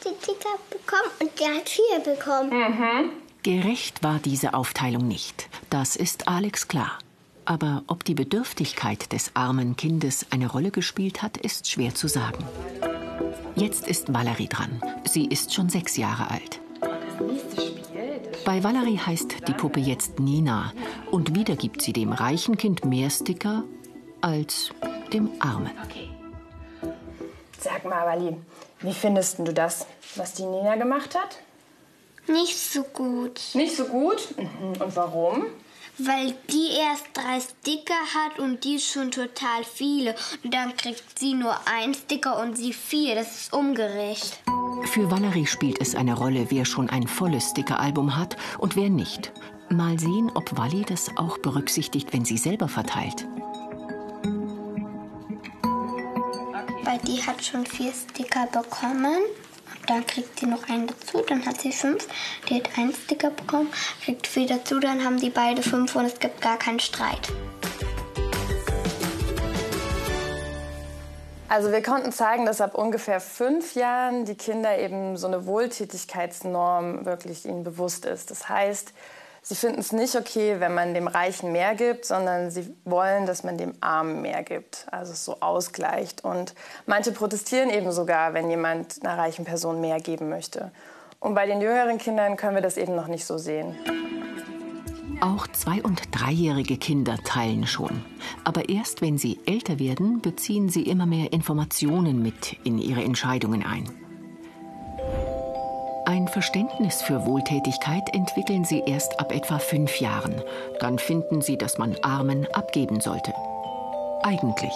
Sticker 0.00 0.58
bekommen 0.70 1.10
und 1.20 1.38
der 1.38 1.54
hat 1.54 1.68
vier 1.68 2.00
bekommen. 2.00 3.27
Gerecht 3.48 4.02
war 4.02 4.18
diese 4.18 4.52
Aufteilung 4.52 5.08
nicht. 5.08 5.48
Das 5.70 5.96
ist 5.96 6.28
Alex 6.28 6.68
klar. 6.68 6.98
Aber 7.46 7.82
ob 7.86 8.04
die 8.04 8.12
Bedürftigkeit 8.12 9.10
des 9.10 9.30
armen 9.32 9.74
Kindes 9.74 10.26
eine 10.28 10.50
Rolle 10.50 10.70
gespielt 10.70 11.22
hat, 11.22 11.38
ist 11.38 11.66
schwer 11.66 11.94
zu 11.94 12.08
sagen. 12.08 12.44
Jetzt 13.54 13.88
ist 13.88 14.12
Valerie 14.12 14.48
dran. 14.48 14.82
Sie 15.06 15.24
ist 15.24 15.54
schon 15.54 15.70
sechs 15.70 15.96
Jahre 15.96 16.30
alt. 16.30 16.60
Bei 18.44 18.62
Valerie 18.62 18.98
heißt 18.98 19.48
die 19.48 19.54
Puppe 19.54 19.80
jetzt 19.80 20.20
Nina. 20.20 20.74
Und 21.10 21.34
wieder 21.34 21.56
gibt 21.56 21.80
sie 21.80 21.94
dem 21.94 22.12
reichen 22.12 22.58
Kind 22.58 22.84
mehr 22.84 23.08
Sticker 23.08 23.64
als 24.20 24.72
dem 25.14 25.30
armen. 25.38 25.72
Sag 27.58 27.82
mal, 27.86 28.04
Wally, 28.04 28.36
wie 28.80 28.92
findest 28.92 29.38
du 29.38 29.54
das, 29.54 29.86
was 30.16 30.34
die 30.34 30.44
Nina 30.44 30.76
gemacht 30.76 31.14
hat? 31.14 31.38
Nicht 32.28 32.58
so 32.58 32.82
gut, 32.82 33.40
Nicht 33.54 33.76
so 33.76 33.84
gut. 33.84 34.28
Mhm. 34.36 34.82
Und 34.82 34.96
warum? 34.96 35.46
weil 35.98 36.34
die 36.50 36.68
erst 36.78 37.06
drei 37.12 37.40
Sticker 37.40 37.94
hat 38.14 38.38
und 38.38 38.64
die 38.64 38.78
schon 38.78 39.10
total 39.10 39.64
viele. 39.64 40.14
Und 40.44 40.54
dann 40.54 40.76
kriegt 40.76 41.18
sie 41.18 41.34
nur 41.34 41.56
ein 41.66 41.94
Sticker 41.94 42.40
und 42.40 42.56
sie 42.56 42.72
vier. 42.72 43.16
Das 43.16 43.42
ist 43.42 43.52
ungerecht. 43.52 44.40
Für 44.84 45.10
Valerie 45.10 45.46
spielt 45.46 45.80
es 45.80 45.94
eine 45.94 46.14
Rolle, 46.14 46.46
wer 46.50 46.64
schon 46.64 46.88
ein 46.88 47.08
volles 47.08 47.50
Stickeralbum 47.50 48.16
hat 48.16 48.36
und 48.58 48.76
wer 48.76 48.88
nicht. 48.88 49.32
Mal 49.70 49.98
sehen, 49.98 50.30
ob 50.34 50.56
Wally 50.56 50.84
das 50.84 51.10
auch 51.16 51.38
berücksichtigt, 51.38 52.12
wenn 52.12 52.24
sie 52.24 52.38
selber 52.38 52.68
verteilt. 52.68 53.26
Weil 56.84 56.98
die 57.06 57.22
hat 57.22 57.44
schon 57.44 57.66
vier 57.66 57.92
Sticker 57.92 58.46
bekommen. 58.46 59.18
Dann 59.88 60.06
kriegt 60.06 60.38
sie 60.38 60.44
noch 60.44 60.68
einen 60.68 60.86
dazu, 60.86 61.22
dann 61.26 61.44
hat 61.46 61.62
sie 61.62 61.72
fünf. 61.72 62.06
Die 62.48 62.56
hat 62.56 62.76
einen 62.76 62.92
Sticker 62.92 63.30
bekommen, 63.30 63.72
kriegt 64.04 64.26
vier 64.26 64.46
dazu, 64.46 64.78
dann 64.80 65.02
haben 65.02 65.18
die 65.18 65.30
beide 65.30 65.62
fünf 65.62 65.96
und 65.96 66.04
es 66.04 66.18
gibt 66.20 66.42
gar 66.42 66.58
keinen 66.58 66.78
Streit. 66.78 67.32
Also 71.48 71.72
wir 71.72 71.82
konnten 71.82 72.12
zeigen, 72.12 72.44
dass 72.44 72.60
ab 72.60 72.74
ungefähr 72.74 73.20
fünf 73.20 73.74
Jahren 73.74 74.26
die 74.26 74.34
Kinder 74.34 74.78
eben 74.78 75.16
so 75.16 75.26
eine 75.26 75.46
Wohltätigkeitsnorm 75.46 77.06
wirklich 77.06 77.46
ihnen 77.46 77.64
bewusst 77.64 78.04
ist. 78.04 78.30
Das 78.30 78.50
heißt, 78.50 78.92
sie 79.48 79.54
finden 79.54 79.80
es 79.80 79.92
nicht 79.92 80.14
okay, 80.14 80.56
wenn 80.60 80.74
man 80.74 80.92
dem 80.92 81.08
Reichen 81.08 81.52
mehr 81.52 81.74
gibt, 81.74 82.04
sondern 82.04 82.50
sie 82.50 82.74
wollen, 82.84 83.24
dass 83.24 83.44
man 83.44 83.56
dem 83.56 83.72
Armen 83.80 84.20
mehr 84.20 84.42
gibt. 84.42 84.86
Also 84.90 85.12
es 85.12 85.24
so 85.24 85.38
ausgleicht. 85.40 86.22
Und 86.22 86.54
manche 86.84 87.12
protestieren 87.12 87.70
eben 87.70 87.90
sogar, 87.90 88.34
wenn 88.34 88.50
jemand 88.50 89.02
einer 89.02 89.16
reichen 89.16 89.46
Person 89.46 89.80
mehr 89.80 90.00
geben 90.00 90.28
möchte. 90.28 90.70
Und 91.18 91.34
bei 91.34 91.46
den 91.46 91.62
jüngeren 91.62 91.96
Kindern 91.96 92.36
können 92.36 92.56
wir 92.56 92.62
das 92.62 92.76
eben 92.76 92.94
noch 92.94 93.08
nicht 93.08 93.24
so 93.24 93.38
sehen. 93.38 93.74
Auch 95.22 95.46
zwei- 95.48 95.82
und 95.82 96.02
dreijährige 96.12 96.76
Kinder 96.76 97.16
teilen 97.24 97.66
schon. 97.66 98.04
Aber 98.44 98.68
erst 98.68 99.00
wenn 99.00 99.16
sie 99.16 99.40
älter 99.46 99.78
werden, 99.78 100.20
beziehen 100.20 100.68
sie 100.68 100.82
immer 100.82 101.06
mehr 101.06 101.32
Informationen 101.32 102.22
mit 102.22 102.54
in 102.64 102.78
ihre 102.78 103.02
Entscheidungen 103.02 103.64
ein. 103.64 103.88
Ein 106.08 106.26
Verständnis 106.26 107.02
für 107.02 107.26
Wohltätigkeit 107.26 108.14
entwickeln 108.14 108.64
sie 108.64 108.82
erst 108.86 109.20
ab 109.20 109.30
etwa 109.30 109.58
fünf 109.58 110.00
Jahren. 110.00 110.40
Dann 110.80 110.98
finden 110.98 111.42
sie, 111.42 111.58
dass 111.58 111.76
man 111.76 111.98
Armen 112.00 112.48
abgeben 112.54 113.02
sollte. 113.02 113.34
Eigentlich. 114.22 114.72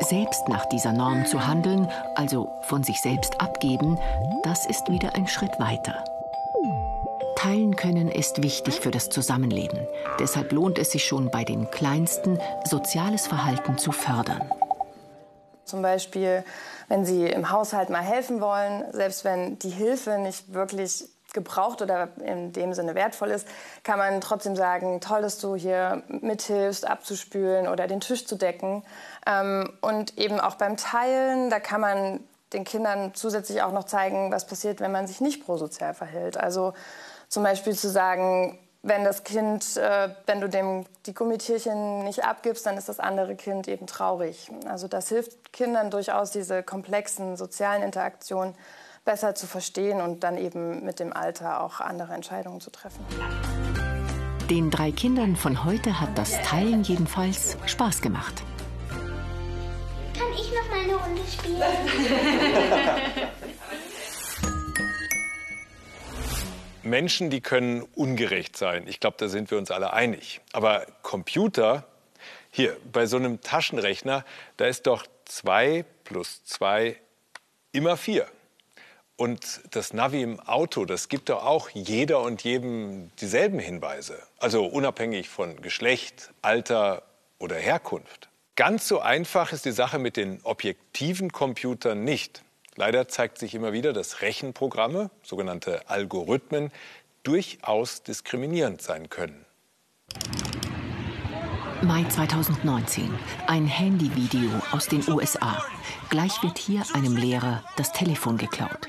Selbst 0.00 0.48
nach 0.48 0.66
dieser 0.66 0.92
Norm 0.92 1.26
zu 1.26 1.46
handeln, 1.46 1.88
also 2.16 2.48
von 2.62 2.82
sich 2.82 3.00
selbst 3.00 3.40
abgeben, 3.40 4.00
das 4.42 4.66
ist 4.66 4.90
wieder 4.90 5.14
ein 5.14 5.28
Schritt 5.28 5.60
weiter. 5.60 6.02
Teilen 7.36 7.76
können 7.76 8.08
ist 8.08 8.42
wichtig 8.42 8.80
für 8.80 8.90
das 8.90 9.10
Zusammenleben. 9.10 9.86
Deshalb 10.18 10.50
lohnt 10.50 10.76
es 10.80 10.90
sich 10.90 11.04
schon 11.04 11.30
bei 11.30 11.44
den 11.44 11.70
Kleinsten, 11.70 12.40
soziales 12.64 13.28
Verhalten 13.28 13.78
zu 13.78 13.92
fördern. 13.92 14.50
Zum 15.64 15.82
Beispiel, 15.82 16.44
wenn 16.88 17.04
Sie 17.04 17.26
im 17.26 17.50
Haushalt 17.50 17.90
mal 17.90 18.02
helfen 18.02 18.40
wollen, 18.40 18.84
selbst 18.92 19.24
wenn 19.24 19.58
die 19.58 19.70
Hilfe 19.70 20.18
nicht 20.18 20.52
wirklich 20.52 21.08
gebraucht 21.32 21.80
oder 21.82 22.08
in 22.24 22.52
dem 22.52 22.74
Sinne 22.74 22.94
wertvoll 22.94 23.30
ist, 23.30 23.46
kann 23.84 23.98
man 23.98 24.20
trotzdem 24.20 24.56
sagen, 24.56 25.00
toll, 25.00 25.22
dass 25.22 25.38
du 25.38 25.54
hier 25.54 26.02
mithilfst, 26.08 26.86
abzuspülen 26.86 27.68
oder 27.68 27.86
den 27.86 28.00
Tisch 28.00 28.26
zu 28.26 28.36
decken. 28.36 28.84
Ähm, 29.26 29.72
und 29.80 30.18
eben 30.18 30.40
auch 30.40 30.56
beim 30.56 30.76
Teilen, 30.76 31.50
da 31.50 31.60
kann 31.60 31.80
man 31.80 32.20
den 32.52 32.64
Kindern 32.64 33.14
zusätzlich 33.14 33.62
auch 33.62 33.72
noch 33.72 33.84
zeigen, 33.84 34.30
was 34.30 34.46
passiert, 34.46 34.80
wenn 34.80 34.92
man 34.92 35.06
sich 35.06 35.20
nicht 35.20 35.44
prosozial 35.44 35.94
verhält. 35.94 36.36
Also 36.36 36.74
zum 37.28 37.42
Beispiel 37.42 37.74
zu 37.74 37.88
sagen, 37.88 38.58
wenn 38.82 39.04
das 39.04 39.22
Kind, 39.22 39.76
äh, 39.76 40.08
wenn 40.26 40.40
du 40.40 40.48
dem 40.48 40.84
die 41.06 41.14
Gummitierchen 41.14 42.02
nicht 42.04 42.24
abgibst, 42.24 42.66
dann 42.66 42.76
ist 42.76 42.88
das 42.88 42.98
andere 42.98 43.36
Kind 43.36 43.68
eben 43.68 43.86
traurig. 43.86 44.50
Also 44.66 44.88
das 44.88 45.08
hilft 45.08 45.52
Kindern 45.52 45.90
durchaus, 45.90 46.32
diese 46.32 46.62
komplexen 46.62 47.36
sozialen 47.36 47.82
Interaktionen 47.82 48.54
besser 49.04 49.34
zu 49.34 49.46
verstehen 49.46 50.00
und 50.00 50.24
dann 50.24 50.36
eben 50.36 50.84
mit 50.84 50.98
dem 51.00 51.12
Alter 51.12 51.62
auch 51.62 51.80
andere 51.80 52.12
Entscheidungen 52.12 52.60
zu 52.60 52.70
treffen. 52.70 53.04
Den 54.50 54.70
drei 54.70 54.90
Kindern 54.90 55.36
von 55.36 55.64
heute 55.64 56.00
hat 56.00 56.10
das 56.16 56.40
Teilen 56.42 56.82
jedenfalls 56.82 57.56
Spaß 57.66 58.02
gemacht. 58.02 58.42
Kann 60.16 60.26
ich 60.34 60.52
noch 60.52 60.68
mal 60.70 60.80
eine 60.80 60.94
Runde 60.94 61.22
spielen? 61.30 61.62
Menschen, 66.82 67.30
die 67.30 67.40
können 67.40 67.82
ungerecht 67.94 68.56
sein. 68.56 68.86
Ich 68.86 69.00
glaube, 69.00 69.16
da 69.18 69.28
sind 69.28 69.50
wir 69.50 69.58
uns 69.58 69.70
alle 69.70 69.92
einig. 69.92 70.40
Aber 70.52 70.86
Computer, 71.02 71.86
hier 72.50 72.76
bei 72.92 73.06
so 73.06 73.16
einem 73.16 73.40
Taschenrechner, 73.40 74.24
da 74.56 74.66
ist 74.66 74.86
doch 74.86 75.06
2 75.26 75.84
plus 76.04 76.44
2 76.44 76.96
immer 77.72 77.96
4. 77.96 78.26
Und 79.16 79.60
das 79.70 79.92
Navi 79.92 80.22
im 80.22 80.40
Auto, 80.40 80.84
das 80.84 81.08
gibt 81.08 81.28
doch 81.28 81.44
auch 81.44 81.68
jeder 81.70 82.22
und 82.22 82.42
jedem 82.42 83.10
dieselben 83.20 83.58
Hinweise. 83.58 84.18
Also 84.38 84.64
unabhängig 84.64 85.28
von 85.28 85.60
Geschlecht, 85.62 86.30
Alter 86.42 87.02
oder 87.38 87.56
Herkunft. 87.56 88.28
Ganz 88.56 88.88
so 88.88 89.00
einfach 89.00 89.52
ist 89.52 89.64
die 89.64 89.72
Sache 89.72 89.98
mit 89.98 90.16
den 90.16 90.40
objektiven 90.42 91.32
Computern 91.32 92.04
nicht. 92.04 92.42
Leider 92.76 93.06
zeigt 93.06 93.38
sich 93.38 93.54
immer 93.54 93.72
wieder, 93.72 93.92
dass 93.92 94.22
Rechenprogramme, 94.22 95.10
sogenannte 95.22 95.88
Algorithmen, 95.90 96.70
durchaus 97.22 98.02
diskriminierend 98.02 98.80
sein 98.80 99.10
können. 99.10 99.44
Mai 101.82 102.04
2019. 102.04 103.10
Ein 103.46 103.66
Handyvideo 103.66 104.50
aus 104.70 104.86
den 104.86 105.06
USA. 105.10 105.62
Gleich 106.10 106.42
wird 106.42 106.58
hier 106.58 106.82
einem 106.94 107.16
Lehrer 107.16 107.64
das 107.76 107.92
Telefon 107.92 108.38
geklaut. 108.38 108.88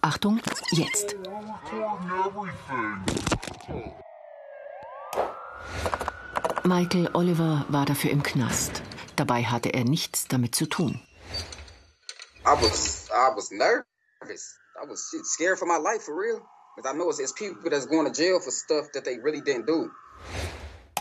Achtung, 0.00 0.40
jetzt. 0.70 1.16
Michael 6.64 7.10
Oliver 7.12 7.66
war 7.68 7.84
dafür 7.86 8.10
im 8.10 8.22
Knast. 8.22 8.82
Dabei 9.16 9.44
hatte 9.44 9.70
er 9.70 9.84
nichts 9.84 10.28
damit 10.28 10.54
zu 10.54 10.66
tun. 10.66 11.00
I 12.48 12.54
was 12.54 13.10
I 13.12 13.28
was 13.36 13.50
nervous. 13.52 14.56
I 14.80 14.86
was 14.88 15.06
shit, 15.10 15.26
scared 15.26 15.58
for 15.58 15.66
my 15.66 15.76
life 15.76 16.02
for 16.06 16.16
real. 16.16 16.40
Because 16.74 16.90
I 16.90 16.96
know 16.96 17.10
it's, 17.10 17.18
it's 17.20 17.32
people 17.32 17.68
that's 17.68 17.84
going 17.84 18.06
to 18.10 18.12
jail 18.22 18.40
for 18.40 18.50
stuff 18.50 18.86
that 18.94 19.04
they 19.04 19.18
really 19.18 19.42
didn't 19.42 19.66
do. 19.66 19.90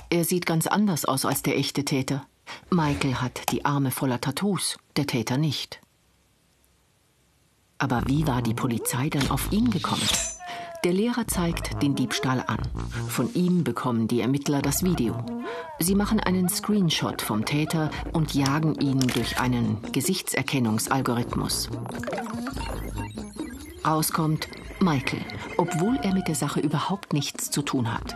Er 0.09 0.25
sieht 0.25 0.45
ganz 0.45 0.67
anders 0.67 1.05
aus 1.05 1.23
als 1.25 1.43
der 1.43 1.55
echte 1.55 1.85
Täter. 1.85 2.27
Michael 2.69 3.15
hat 3.15 3.49
die 3.51 3.63
Arme 3.63 3.91
voller 3.91 4.19
Tattoos, 4.19 4.77
der 4.97 5.07
Täter 5.07 5.37
nicht. 5.37 5.79
Aber 7.77 8.01
wie 8.07 8.27
war 8.27 8.41
die 8.41 8.53
Polizei 8.53 9.09
dann 9.09 9.29
auf 9.29 9.49
ihn 9.51 9.69
gekommen? 9.69 10.09
Der 10.87 10.93
Lehrer 10.93 11.27
zeigt 11.27 11.83
den 11.83 11.95
Diebstahl 11.95 12.41
an. 12.47 12.59
Von 13.09 13.33
ihm 13.33 13.65
bekommen 13.65 14.07
die 14.07 14.21
Ermittler 14.21 14.61
das 14.61 14.85
Video. 14.85 15.17
Sie 15.79 15.95
machen 15.95 16.21
einen 16.21 16.47
Screenshot 16.47 17.21
vom 17.21 17.43
Täter 17.43 17.91
und 18.13 18.33
jagen 18.33 18.73
ihn 18.75 18.99
durch 18.99 19.37
einen 19.37 19.81
Gesichtserkennungsalgorithmus. 19.91 21.69
Rauskommt 23.85 24.47
Michael, 24.79 25.25
obwohl 25.57 25.97
er 26.03 26.13
mit 26.13 26.29
der 26.29 26.35
Sache 26.35 26.61
überhaupt 26.61 27.11
nichts 27.11 27.51
zu 27.51 27.63
tun 27.63 27.93
hat. 27.93 28.15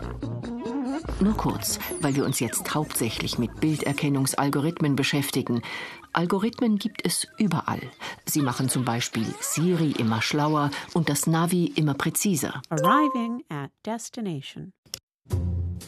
Nur 1.20 1.36
kurz, 1.36 1.78
weil 2.00 2.16
wir 2.16 2.24
uns 2.24 2.40
jetzt 2.40 2.74
hauptsächlich 2.74 3.38
mit 3.38 3.60
Bilderkennungsalgorithmen 3.60 4.96
beschäftigen. 4.96 5.60
Algorithmen 6.12 6.76
gibt 6.78 7.06
es 7.06 7.26
überall. 7.38 7.80
Sie 8.26 8.42
machen 8.42 8.68
zum 8.68 8.84
Beispiel 8.84 9.26
Siri 9.40 9.92
immer 9.92 10.20
schlauer 10.20 10.70
und 10.92 11.08
das 11.08 11.26
Navi 11.26 11.72
immer 11.74 11.94
präziser. 11.94 12.60
Arriving 12.68 13.42
at 13.48 13.70
destination. 13.86 14.72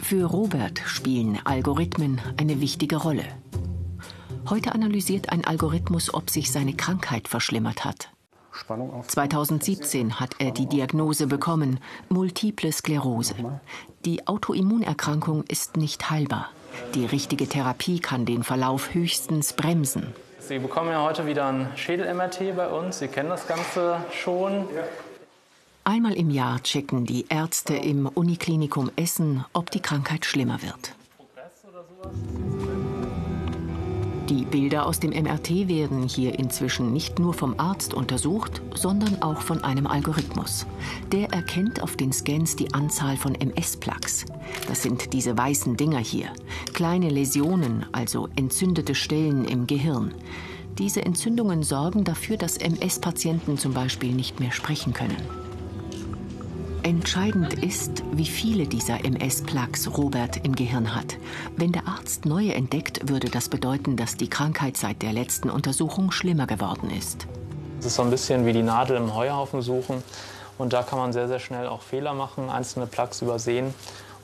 Für 0.01 0.25
Robert 0.25 0.81
spielen 0.87 1.39
Algorithmen 1.45 2.21
eine 2.37 2.61
wichtige 2.61 2.97
Rolle. 2.97 3.25
Heute 4.49 4.75
analysiert 4.75 5.31
ein 5.31 5.45
Algorithmus, 5.45 6.13
ob 6.13 6.31
sich 6.31 6.53
seine 6.53 6.75
Krankheit 6.75 7.29
verschlimmert 7.29 7.85
hat. 7.85 8.11
2017 9.07 10.21
hat 10.21 10.37
er 10.39 10.53
die 10.53 10.67
Diagnose 10.67 11.27
bekommen, 11.27 11.81
Multiple 12.09 12.71
Sklerose. 12.71 13.35
Die 14.05 14.27
Autoimmunerkrankung 14.27 15.45
ist 15.45 15.77
nicht 15.77 16.09
heilbar. 16.11 16.51
Die 16.95 17.07
richtige 17.07 17.49
Therapie 17.49 18.01
kann 18.01 18.25
den 18.25 18.43
Verlauf 18.43 18.95
höchstens 18.95 19.53
bremsen. 19.53 20.15
Sie 20.39 20.59
bekommen 20.59 20.91
ja 20.91 21.03
heute 21.03 21.27
wieder 21.27 21.47
ein 21.47 21.69
Schädel-MRT 21.75 22.55
bei 22.55 22.69
uns. 22.69 22.99
Sie 22.99 23.09
kennen 23.09 23.31
das 23.31 23.47
Ganze 23.49 23.97
schon. 24.13 24.67
Einmal 25.85 26.15
im 26.15 26.31
Jahr 26.31 26.63
checken 26.63 27.07
die 27.07 27.27
Ärzte 27.29 27.75
im 27.75 28.07
Uniklinikum 28.07 28.91
Essen, 28.97 29.45
ob 29.53 29.71
die 29.71 29.81
Krankheit 29.81 30.25
schlimmer 30.25 30.61
wird. 30.63 30.95
Die 34.31 34.47
Bilder 34.47 34.87
aus 34.87 35.01
dem 35.01 35.11
MRT 35.11 35.69
werden 35.69 36.09
hier 36.09 36.39
inzwischen 36.39 36.95
nicht 36.95 37.19
nur 37.19 37.35
vom 37.35 37.61
Arzt 37.61 37.93
untersucht, 37.93 38.63
sondern 38.75 39.21
auch 39.21 39.43
von 39.43 39.63
einem 39.63 39.87
Algorithmus. 39.87 40.67
Der 41.13 41.31
erkennt 41.31 41.83
auf 41.83 41.97
den 41.97 42.11
Scans 42.11 42.57
die 42.57 42.73
Anzahl 42.73 43.19
von 43.19 43.35
MS-Plaques. 43.35 44.25
Das 44.67 44.83
sind 44.83 45.13
diese 45.13 45.37
weißen 45.37 45.77
Dinger 45.77 45.99
hier. 45.99 46.29
Kleine 46.73 47.11
Läsionen, 47.11 47.85
also 47.93 48.31
entzündete 48.35 48.95
Stellen 48.95 49.45
im 49.45 49.67
Gehirn. 49.67 50.15
Diese 50.79 51.05
Entzündungen 51.05 51.63
sorgen 51.63 52.05
dafür, 52.05 52.39
dass 52.39 52.57
MS-Patienten 52.57 53.59
zum 53.59 53.75
Beispiel 53.75 54.13
nicht 54.13 54.41
mehr 54.41 54.53
sprechen 54.53 54.95
können. 54.95 55.44
Entscheidend 56.85 57.55
ist, 57.65 58.03
wie 58.13 58.27
viele 58.27 58.67
dieser 58.67 59.07
MS-Plaques 59.07 59.97
Robert 59.97 60.45
im 60.45 60.55
Gehirn 60.55 60.95
hat. 60.95 61.17
Wenn 61.57 61.73
der 61.73 61.89
Arzt 61.89 62.27
neue 62.27 62.53
entdeckt, 62.53 63.09
würde 63.09 63.31
das 63.31 63.49
bedeuten, 63.49 63.97
dass 63.97 64.19
die 64.19 64.29
Krankheit 64.29 64.77
seit 64.77 65.01
der 65.01 65.15
letzten 65.15 65.49
Untersuchung 65.49 66.11
schlimmer 66.11 66.47
geworden 66.47 66.91
ist. 66.91 67.27
Es 67.81 67.87
ist 67.87 67.95
so 67.95 68.03
ein 68.03 68.11
bisschen 68.11 68.45
wie 68.45 68.53
die 68.53 68.63
Nadel 68.63 68.99
im 68.99 69.15
Heuhaufen 69.15 69.63
suchen. 69.63 70.03
Und 70.59 70.75
da 70.75 70.83
kann 70.83 70.99
man 70.99 71.15
sehr, 71.15 71.27
sehr 71.27 71.39
schnell 71.39 71.69
auch 71.69 71.81
Fehler 71.81 72.13
machen, 72.13 72.51
einzelne 72.51 72.87
Plaques 72.87 73.23
übersehen. 73.23 73.73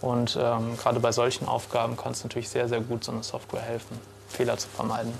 Und 0.02 0.38
ähm, 0.38 0.76
gerade 0.76 1.00
bei 1.00 1.12
solchen 1.12 1.48
Aufgaben 1.48 1.96
kann 1.96 2.12
es 2.12 2.22
natürlich 2.24 2.50
sehr, 2.50 2.68
sehr 2.68 2.82
gut 2.82 3.04
so 3.04 3.12
eine 3.12 3.22
Software 3.22 3.62
helfen, 3.62 3.98
Fehler 4.28 4.58
zu 4.58 4.68
vermeiden. 4.68 5.14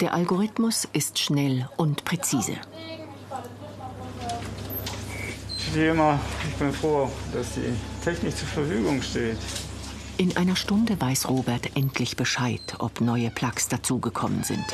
Der 0.00 0.14
Algorithmus 0.14 0.88
ist 0.94 1.18
schnell 1.18 1.68
und 1.76 2.06
präzise. 2.06 2.54
Immer, 5.86 6.18
ich 6.48 6.54
bin 6.56 6.72
froh, 6.72 7.10
dass 7.32 7.54
die 7.54 7.74
Technik 8.02 8.36
zur 8.36 8.48
Verfügung 8.48 9.02
steht. 9.02 9.36
In 10.16 10.36
einer 10.36 10.56
Stunde 10.56 11.00
weiß 11.00 11.28
Robert 11.28 11.76
endlich 11.76 12.16
Bescheid, 12.16 12.60
ob 12.78 13.00
neue 13.00 13.30
Plugs 13.30 13.68
dazugekommen 13.68 14.42
sind. 14.42 14.64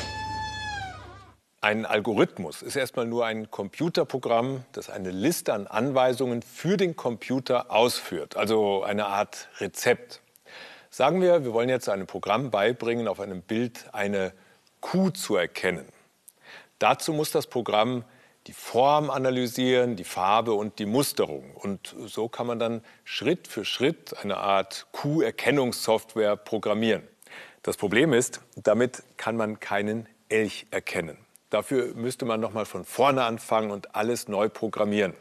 Ein 1.61 1.85
Algorithmus 1.85 2.61
ist 2.61 2.75
erstmal 2.75 3.05
nur 3.05 3.25
ein 3.25 3.49
Computerprogramm, 3.49 4.63
das 4.71 4.89
eine 4.89 5.11
Liste 5.11 5.53
an 5.53 5.67
Anweisungen 5.67 6.41
für 6.41 6.77
den 6.77 6.95
Computer 6.95 7.71
ausführt, 7.71 8.37
also 8.37 8.83
eine 8.83 9.07
Art 9.07 9.49
Rezept. 9.59 10.21
Sagen 10.91 11.21
wir, 11.21 11.43
wir 11.43 11.53
wollen 11.53 11.69
jetzt 11.69 11.89
einem 11.89 12.07
Programm 12.07 12.51
beibringen, 12.51 13.07
auf 13.07 13.19
einem 13.19 13.41
Bild 13.41 13.85
eine 13.93 14.31
Kuh 14.79 15.09
zu 15.09 15.35
erkennen. 15.35 15.85
Dazu 16.79 17.13
muss 17.13 17.31
das 17.31 17.47
Programm 17.47 18.03
die 18.47 18.53
Form 18.53 19.09
analysieren, 19.09 19.95
die 19.95 20.03
Farbe 20.03 20.53
und 20.53 20.77
die 20.79 20.85
Musterung. 20.85 21.51
Und 21.55 21.95
so 22.05 22.27
kann 22.29 22.47
man 22.47 22.59
dann 22.59 22.81
Schritt 23.03 23.47
für 23.47 23.65
Schritt 23.65 24.15
eine 24.21 24.37
Art 24.37 24.87
Kuh-Erkennungssoftware 24.91 26.37
programmieren. 26.37 27.03
Das 27.63 27.77
Problem 27.77 28.13
ist, 28.13 28.41
damit 28.55 29.03
kann 29.17 29.35
man 29.35 29.59
keinen 29.59 30.07
Elch 30.29 30.67
erkennen. 30.69 31.17
Dafür 31.49 31.93
müsste 31.95 32.25
man 32.25 32.39
noch 32.39 32.53
mal 32.53 32.65
von 32.65 32.85
vorne 32.85 33.23
anfangen 33.23 33.71
und 33.71 33.95
alles 33.95 34.27
neu 34.27 34.49
programmieren. 34.49 35.13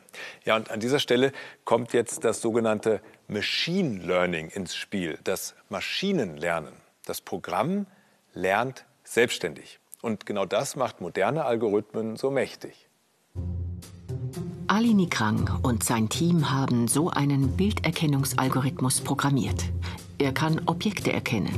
Ja, 0.45 0.57
und 0.57 0.71
an 0.71 0.81
dieser 0.81 0.99
Stelle 0.99 1.33
kommt 1.65 1.93
jetzt 1.93 2.25
das 2.25 2.41
sogenannte 2.41 3.01
Machine 3.29 4.03
Learning 4.03 4.49
ins 4.49 4.75
Spiel, 4.75 5.19
das 5.25 5.55
Maschinenlernen. 5.69 6.73
Das 7.07 7.21
Programm 7.21 7.87
lernt 8.33 8.85
selbstständig. 9.05 9.79
Und 10.03 10.27
genau 10.27 10.45
das 10.45 10.77
macht 10.77 11.01
moderne 11.01 11.45
Algorithmen 11.45 12.17
so 12.17 12.31
mächtig. 12.31 12.84
Ali 14.75 14.93
Nikrang 14.93 15.61
und 15.63 15.85
sein 15.85 16.09
Team 16.09 16.51
haben 16.51 16.89
so 16.89 17.09
einen 17.09 17.57
Bilderkennungsalgorithmus 17.57 19.03
programmiert. 19.03 19.67
Er 20.19 20.33
kann 20.33 20.63
Objekte 20.67 21.13
erkennen. 21.13 21.55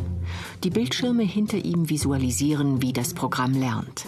Die 0.63 0.69
Bildschirme 0.69 1.23
hinter 1.23 1.57
ihm 1.57 1.89
visualisieren, 1.89 2.83
wie 2.83 2.93
das 2.93 3.15
Programm 3.15 3.55
lernt. 3.55 4.05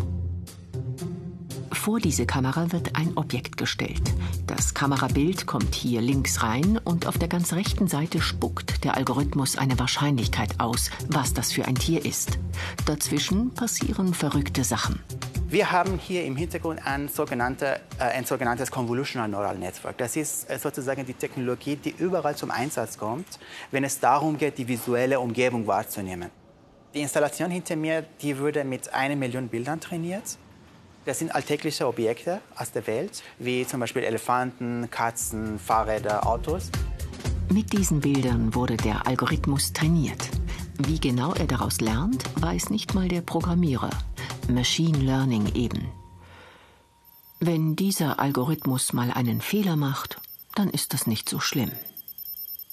Vor 1.72 2.00
diese 2.00 2.26
Kamera 2.26 2.70
wird 2.70 2.96
ein 2.96 3.16
Objekt 3.16 3.56
gestellt. 3.56 4.12
Das 4.46 4.74
Kamerabild 4.74 5.46
kommt 5.46 5.74
hier 5.74 6.02
links 6.02 6.42
rein 6.42 6.78
und 6.84 7.06
auf 7.06 7.16
der 7.16 7.28
ganz 7.28 7.54
rechten 7.54 7.88
Seite 7.88 8.20
spuckt 8.20 8.84
der 8.84 8.98
Algorithmus 8.98 9.56
eine 9.56 9.78
Wahrscheinlichkeit 9.78 10.60
aus, 10.60 10.90
was 11.08 11.32
das 11.32 11.50
für 11.50 11.64
ein 11.64 11.76
Tier 11.76 12.04
ist. 12.04 12.38
Dazwischen 12.84 13.54
passieren 13.54 14.12
verrückte 14.12 14.64
Sachen. 14.64 15.00
Wir 15.50 15.72
haben 15.72 15.98
hier 15.98 16.26
im 16.26 16.36
Hintergrund 16.36 16.86
ein, 16.86 17.08
sogenannte, 17.08 17.80
äh, 17.98 18.02
ein 18.02 18.26
sogenanntes 18.26 18.70
Convolutional 18.70 19.30
Neural 19.30 19.56
Network. 19.56 19.96
Das 19.96 20.14
ist 20.14 20.50
äh, 20.50 20.58
sozusagen 20.58 21.06
die 21.06 21.14
Technologie, 21.14 21.76
die 21.76 21.94
überall 21.96 22.36
zum 22.36 22.50
Einsatz 22.50 22.98
kommt, 22.98 23.26
wenn 23.70 23.82
es 23.82 23.98
darum 23.98 24.36
geht, 24.36 24.58
die 24.58 24.68
visuelle 24.68 25.18
Umgebung 25.18 25.66
wahrzunehmen. 25.66 26.30
Die 26.92 27.00
Installation 27.00 27.50
hinter 27.50 27.76
mir, 27.76 28.04
die 28.20 28.38
wurde 28.38 28.62
mit 28.62 28.92
einer 28.92 29.16
Million 29.16 29.48
Bildern 29.48 29.80
trainiert. 29.80 30.36
Das 31.06 31.18
sind 31.18 31.34
alltägliche 31.34 31.86
Objekte 31.86 32.42
aus 32.54 32.70
der 32.70 32.86
Welt, 32.86 33.22
wie 33.38 33.66
zum 33.66 33.80
Beispiel 33.80 34.02
Elefanten, 34.02 34.90
Katzen, 34.90 35.58
Fahrräder, 35.58 36.26
Autos. 36.26 36.70
Mit 37.50 37.72
diesen 37.72 38.00
Bildern 38.00 38.54
wurde 38.54 38.76
der 38.76 39.06
Algorithmus 39.06 39.72
trainiert. 39.72 40.28
Wie 40.76 41.00
genau 41.00 41.32
er 41.32 41.46
daraus 41.46 41.80
lernt, 41.80 42.22
weiß 42.42 42.68
nicht 42.68 42.94
mal 42.94 43.08
der 43.08 43.22
Programmierer. 43.22 43.88
Machine 44.48 44.98
Learning 44.98 45.54
eben. 45.54 45.88
Wenn 47.38 47.76
dieser 47.76 48.18
Algorithmus 48.18 48.92
mal 48.92 49.10
einen 49.10 49.40
Fehler 49.40 49.76
macht, 49.76 50.20
dann 50.54 50.70
ist 50.70 50.94
das 50.94 51.06
nicht 51.06 51.28
so 51.28 51.38
schlimm. 51.38 51.70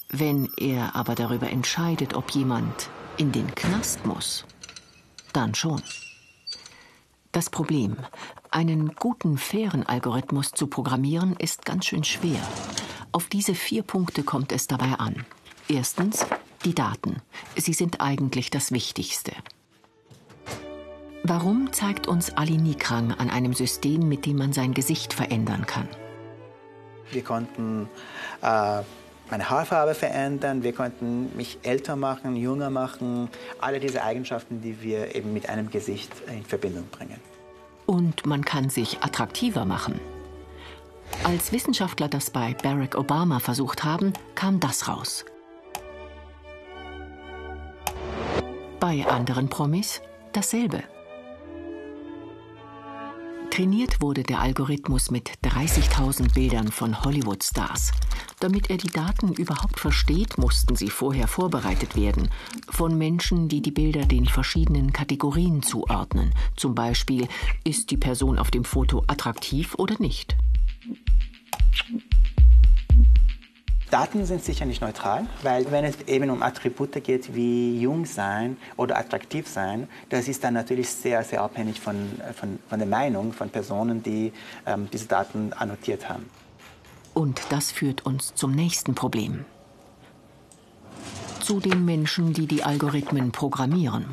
Wenn 0.08 0.48
er 0.56 0.96
aber 0.96 1.14
darüber 1.14 1.50
entscheidet, 1.50 2.14
ob 2.14 2.30
jemand 2.30 2.90
in 3.18 3.30
den 3.30 3.54
Knast 3.54 4.06
muss, 4.06 4.44
dann 5.32 5.54
schon. 5.54 5.82
Das 7.32 7.50
Problem, 7.50 7.96
einen 8.50 8.94
guten, 8.94 9.36
fairen 9.36 9.84
Algorithmus 9.84 10.52
zu 10.52 10.68
programmieren, 10.68 11.36
ist 11.36 11.66
ganz 11.66 11.86
schön 11.86 12.04
schwer. 12.04 12.40
Auf 13.12 13.28
diese 13.28 13.54
vier 13.54 13.82
Punkte 13.82 14.22
kommt 14.22 14.52
es 14.52 14.66
dabei 14.66 14.94
an. 14.94 15.26
Erstens 15.68 16.24
die 16.64 16.74
Daten. 16.74 17.20
Sie 17.56 17.74
sind 17.74 18.00
eigentlich 18.00 18.50
das 18.50 18.72
Wichtigste. 18.72 19.32
Warum 21.28 21.72
zeigt 21.72 22.06
uns 22.06 22.36
Ali 22.36 22.56
Nikrang 22.56 23.10
an 23.10 23.30
einem 23.30 23.52
System, 23.52 24.08
mit 24.08 24.26
dem 24.26 24.36
man 24.36 24.52
sein 24.52 24.74
Gesicht 24.74 25.12
verändern 25.12 25.66
kann? 25.66 25.88
Wir 27.10 27.24
konnten 27.24 27.88
äh, 28.42 28.82
meine 29.28 29.50
Haarfarbe 29.50 29.94
verändern, 29.94 30.62
wir 30.62 30.72
konnten 30.72 31.36
mich 31.36 31.58
älter 31.64 31.96
machen, 31.96 32.36
jünger 32.36 32.70
machen. 32.70 33.28
Alle 33.58 33.80
diese 33.80 34.04
Eigenschaften, 34.04 34.60
die 34.62 34.80
wir 34.82 35.16
eben 35.16 35.32
mit 35.32 35.48
einem 35.48 35.68
Gesicht 35.68 36.12
in 36.28 36.44
Verbindung 36.44 36.86
bringen. 36.92 37.18
Und 37.86 38.24
man 38.24 38.44
kann 38.44 38.70
sich 38.70 39.02
attraktiver 39.02 39.64
machen. 39.64 39.98
Als 41.24 41.50
Wissenschaftler 41.50 42.06
das 42.06 42.30
bei 42.30 42.54
Barack 42.62 42.96
Obama 42.96 43.40
versucht 43.40 43.82
haben, 43.82 44.12
kam 44.36 44.60
das 44.60 44.86
raus. 44.86 45.24
Bei 48.78 49.04
anderen 49.08 49.48
Promis 49.48 50.00
dasselbe. 50.32 50.84
Trainiert 53.56 54.02
wurde 54.02 54.22
der 54.22 54.40
Algorithmus 54.40 55.10
mit 55.10 55.30
30.000 55.42 56.34
Bildern 56.34 56.70
von 56.70 57.02
Hollywood-Stars. 57.02 57.92
Damit 58.38 58.68
er 58.68 58.76
die 58.76 58.90
Daten 58.90 59.32
überhaupt 59.32 59.80
versteht, 59.80 60.36
mussten 60.36 60.76
sie 60.76 60.90
vorher 60.90 61.26
vorbereitet 61.26 61.96
werden. 61.96 62.28
Von 62.68 62.98
Menschen, 62.98 63.48
die 63.48 63.62
die 63.62 63.70
Bilder 63.70 64.04
den 64.04 64.26
verschiedenen 64.26 64.92
Kategorien 64.92 65.62
zuordnen. 65.62 66.34
Zum 66.54 66.74
Beispiel, 66.74 67.28
ist 67.64 67.90
die 67.90 67.96
Person 67.96 68.38
auf 68.38 68.50
dem 68.50 68.62
Foto 68.62 69.02
attraktiv 69.06 69.74
oder 69.76 69.96
nicht? 70.00 70.36
Daten 73.90 74.24
sind 74.26 74.42
sicher 74.42 74.66
nicht 74.66 74.80
neutral, 74.80 75.26
weil 75.42 75.70
wenn 75.70 75.84
es 75.84 76.00
eben 76.08 76.30
um 76.30 76.42
Attribute 76.42 77.04
geht 77.04 77.34
wie 77.36 77.78
jung 77.80 78.04
sein 78.04 78.56
oder 78.76 78.98
attraktiv 78.98 79.46
sein, 79.46 79.88
das 80.08 80.26
ist 80.26 80.42
dann 80.42 80.54
natürlich 80.54 80.88
sehr, 80.88 81.22
sehr 81.22 81.40
abhängig 81.40 81.80
von, 81.80 82.20
von, 82.34 82.58
von 82.68 82.78
der 82.80 82.88
Meinung 82.88 83.32
von 83.32 83.48
Personen, 83.48 84.02
die 84.02 84.32
ähm, 84.66 84.88
diese 84.92 85.06
Daten 85.06 85.52
annotiert 85.52 86.08
haben. 86.08 86.28
Und 87.14 87.40
das 87.50 87.70
führt 87.70 88.04
uns 88.04 88.34
zum 88.34 88.52
nächsten 88.52 88.94
Problem. 88.94 89.44
Zu 91.40 91.60
den 91.60 91.84
Menschen, 91.84 92.32
die 92.32 92.46
die 92.46 92.64
Algorithmen 92.64 93.30
programmieren. 93.30 94.06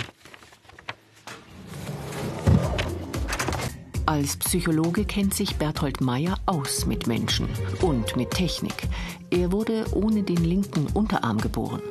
Als 4.06 4.36
Psychologe 4.36 5.06
kennt 5.06 5.34
sich 5.34 5.56
Berthold 5.56 6.02
Meyer 6.02 6.38
aus 6.46 6.86
mit 6.86 7.08
Menschen 7.08 7.48
und 7.82 8.18
mit 8.18 8.32
Technik. 8.32 8.90
Er 9.32 9.54
wurde 9.54 9.86
ohne 9.94 10.24
den 10.24 10.44
linken 10.44 10.88
Unterarm 10.94 11.38
geboren. 11.38 11.82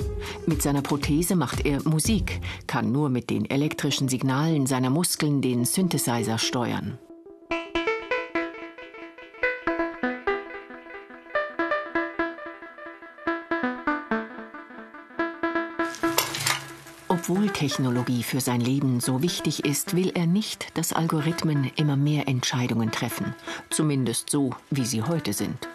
Mit 0.46 0.60
seiner 0.60 0.82
Prothese 0.82 1.36
macht 1.36 1.64
er 1.64 1.82
Musik, 1.88 2.42
kann 2.66 2.92
nur 2.92 3.08
mit 3.08 3.30
den 3.30 3.48
elektrischen 3.48 4.08
Signalen 4.08 4.66
seiner 4.66 4.90
Muskeln 4.90 5.40
den 5.40 5.64
Synthesizer 5.64 6.36
steuern. 6.36 6.98
Obwohl 17.22 17.50
Technologie 17.50 18.24
für 18.24 18.40
sein 18.40 18.60
Leben 18.60 18.98
so 18.98 19.22
wichtig 19.22 19.64
ist, 19.64 19.94
will 19.94 20.10
er 20.16 20.26
nicht, 20.26 20.76
dass 20.76 20.92
Algorithmen 20.92 21.70
immer 21.76 21.96
mehr 21.96 22.26
Entscheidungen 22.26 22.90
treffen. 22.90 23.36
Zumindest 23.70 24.28
so, 24.28 24.50
wie 24.70 24.84
sie 24.84 25.04
heute 25.04 25.32
sind. 25.32 25.68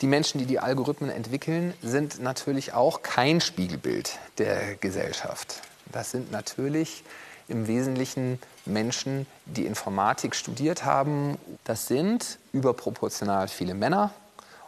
Die 0.00 0.08
Menschen, 0.08 0.38
die 0.40 0.46
die 0.46 0.58
Algorithmen 0.58 1.10
entwickeln, 1.10 1.74
sind 1.80 2.20
natürlich 2.20 2.72
auch 2.72 3.02
kein 3.02 3.40
Spiegelbild 3.40 4.18
der 4.38 4.74
Gesellschaft. 4.74 5.62
Das 5.92 6.10
sind 6.10 6.32
natürlich 6.32 7.04
im 7.46 7.68
Wesentlichen 7.68 8.40
Menschen, 8.66 9.28
die 9.46 9.64
Informatik 9.64 10.34
studiert 10.34 10.84
haben. 10.84 11.38
Das 11.62 11.86
sind 11.86 12.40
überproportional 12.52 13.46
viele 13.46 13.74
Männer 13.74 14.12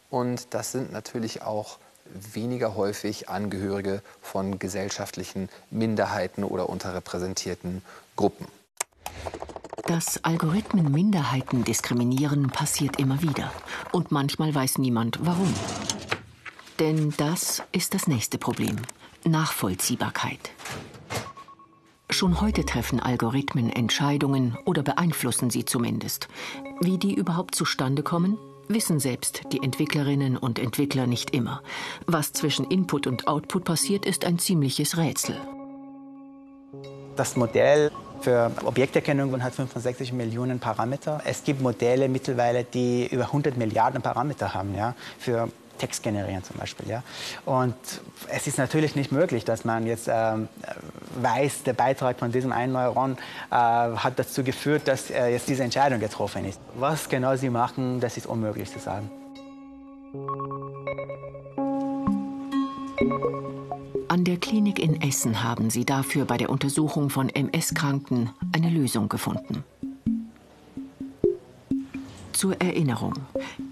und 0.09 0.55
das 0.55 0.71
sind 0.71 0.93
natürlich 0.93 1.43
auch 1.43 1.79
weniger 2.15 2.77
häufig 2.77 3.29
Angehörige 3.29 4.03
von 4.21 4.59
gesellschaftlichen 4.59 5.49
Minderheiten 5.71 6.45
oder 6.45 6.69
unterrepräsentierten 6.69 7.83
Gruppen. 8.17 8.47
Dass 9.87 10.23
Algorithmen 10.25 10.91
Minderheiten 10.93 11.65
diskriminieren, 11.65 12.51
passiert 12.51 12.99
immer 12.99 13.21
wieder. 13.21 13.53
Und 13.91 14.13
manchmal 14.13 14.55
weiß 14.55 14.79
niemand, 14.79 15.19
warum. 15.23 15.53
Denn 16.79 17.13
das 17.17 17.63
ist 17.73 17.95
das 17.95 18.07
nächste 18.07 18.39
Problem. 18.39 18.77
Nachvollziehbarkeit. 19.25 20.51
Schon 22.11 22.41
heute 22.41 22.65
treffen 22.65 23.01
Algorithmen 23.01 23.71
Entscheidungen 23.71 24.57
oder 24.67 24.83
beeinflussen 24.83 25.51
sie 25.51 25.65
zumindest. 25.65 26.29
Wie 26.81 26.99
die 26.99 27.15
überhaupt 27.15 27.55
zustande 27.55 28.03
kommen, 28.03 28.37
wissen 28.75 29.01
selbst 29.01 29.43
die 29.53 29.63
Entwicklerinnen 29.63 30.37
und 30.37 30.59
Entwickler 30.59 31.07
nicht 31.07 31.31
immer. 31.35 31.63
Was 32.07 32.33
zwischen 32.33 32.65
Input 32.67 33.07
und 33.07 33.29
Output 33.29 33.65
passiert, 33.65 34.07
ist 34.07 34.25
ein 34.25 34.39
ziemliches 34.39 34.97
Rätsel. 34.97 35.37
Das 37.17 37.37
Modell 37.37 37.91
für 38.21 38.51
Objekterkennung 38.65 39.43
hat 39.43 39.55
65 39.55 40.13
Millionen 40.13 40.61
Parameter. 40.61 41.21
Es 41.25 41.45
gibt 41.45 41.61
Modelle 41.61 42.09
mittlerweile, 42.09 42.65
die 42.65 43.07
über 43.07 43.25
100 43.25 43.57
Milliarden 43.57 44.01
Parameter 44.01 44.55
haben. 44.55 44.75
Ja, 44.75 44.95
für 45.19 45.49
Text 45.79 46.03
generieren 46.03 46.45
zum 46.45 46.57
Beispiel. 46.57 46.89
Ja? 46.89 47.03
Und 47.45 47.75
es 48.29 48.47
ist 48.47 48.59
natürlich 48.59 48.97
nicht 48.97 49.13
möglich, 49.13 49.45
dass 49.45 49.65
man 49.65 49.87
jetzt 49.87 50.09
äh, 50.09 50.35
weiß, 51.21 51.65
der 51.65 51.73
Beitrag 51.73 52.19
von 52.19 52.33
diesem 52.33 52.53
einen 52.53 52.73
Neuron 52.73 53.17
äh, 53.51 53.55
hat 53.55 54.19
dazu 54.19 54.45
geführt, 54.45 54.89
dass 54.89 55.11
äh, 55.11 55.29
jetzt 55.29 55.49
diese 55.49 55.65
Entscheidung 55.65 56.01
getroffen 56.01 56.45
ist. 56.45 56.61
Was 56.75 57.09
genau 57.09 57.37
sie 57.37 57.51
machen, 57.51 58.01
das 58.01 58.17
ist 58.17 58.27
unmöglich 58.27 58.71
zu 58.71 58.79
sagen. 58.79 59.11
An 64.09 64.25
der 64.25 64.37
Klinik 64.37 64.79
in 64.79 65.01
Essen 65.01 65.43
haben 65.43 65.71
sie 65.71 65.87
dafür 65.87 66.27
bei 66.27 66.37
der 66.37 66.51
Untersuchung 66.51 67.09
von 67.09 67.31
MS-Kranken 67.31 68.31
eine 68.53 68.69
Lösung 68.69 69.09
gefunden. 69.09 69.65
Zur 72.33 72.61
Erinnerung. 72.61 73.15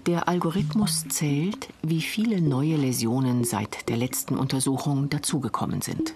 Der 0.05 0.27
Algorithmus 0.27 1.05
zählt, 1.09 1.69
wie 1.81 2.01
viele 2.01 2.41
neue 2.41 2.75
Läsionen 2.75 3.43
seit 3.43 3.89
der 3.89 3.97
letzten 3.97 4.37
Untersuchung 4.37 5.09
dazugekommen 5.09 5.81
sind. 5.81 6.13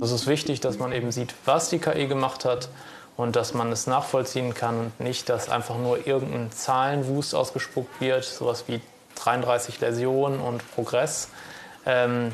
Es 0.00 0.12
ist 0.12 0.26
wichtig, 0.26 0.60
dass 0.60 0.78
man 0.78 0.92
eben 0.92 1.12
sieht, 1.12 1.34
was 1.46 1.70
die 1.70 1.78
KI 1.78 2.06
gemacht 2.06 2.44
hat 2.44 2.68
und 3.16 3.36
dass 3.36 3.54
man 3.54 3.72
es 3.72 3.86
nachvollziehen 3.86 4.52
kann 4.52 4.78
und 4.78 5.00
nicht, 5.00 5.28
dass 5.30 5.48
einfach 5.48 5.78
nur 5.78 6.06
irgendein 6.06 6.52
Zahlenwust 6.52 7.34
ausgespuckt 7.34 8.00
wird, 8.00 8.24
sowas 8.24 8.64
wie 8.66 8.80
33 9.16 9.80
Läsionen 9.80 10.40
und 10.40 10.62
Progress, 10.74 11.28
ähm, 11.86 12.32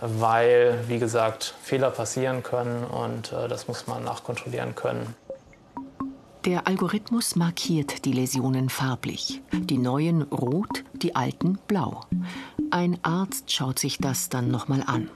weil, 0.00 0.84
wie 0.86 1.00
gesagt, 1.00 1.54
Fehler 1.62 1.90
passieren 1.90 2.44
können 2.44 2.84
und 2.84 3.32
äh, 3.32 3.48
das 3.48 3.66
muss 3.66 3.88
man 3.88 4.04
nachkontrollieren 4.04 4.76
können. 4.76 5.16
Der 6.48 6.66
Algorithmus 6.66 7.36
markiert 7.36 8.06
die 8.06 8.12
Läsionen 8.12 8.70
farblich. 8.70 9.42
Die 9.52 9.76
neuen 9.76 10.22
rot, 10.22 10.82
die 10.94 11.14
alten 11.14 11.58
blau. 11.68 12.00
Ein 12.70 12.96
Arzt 13.02 13.52
schaut 13.52 13.78
sich 13.78 13.98
das 13.98 14.30
dann 14.30 14.50
nochmal 14.50 14.82
an. 14.86 15.10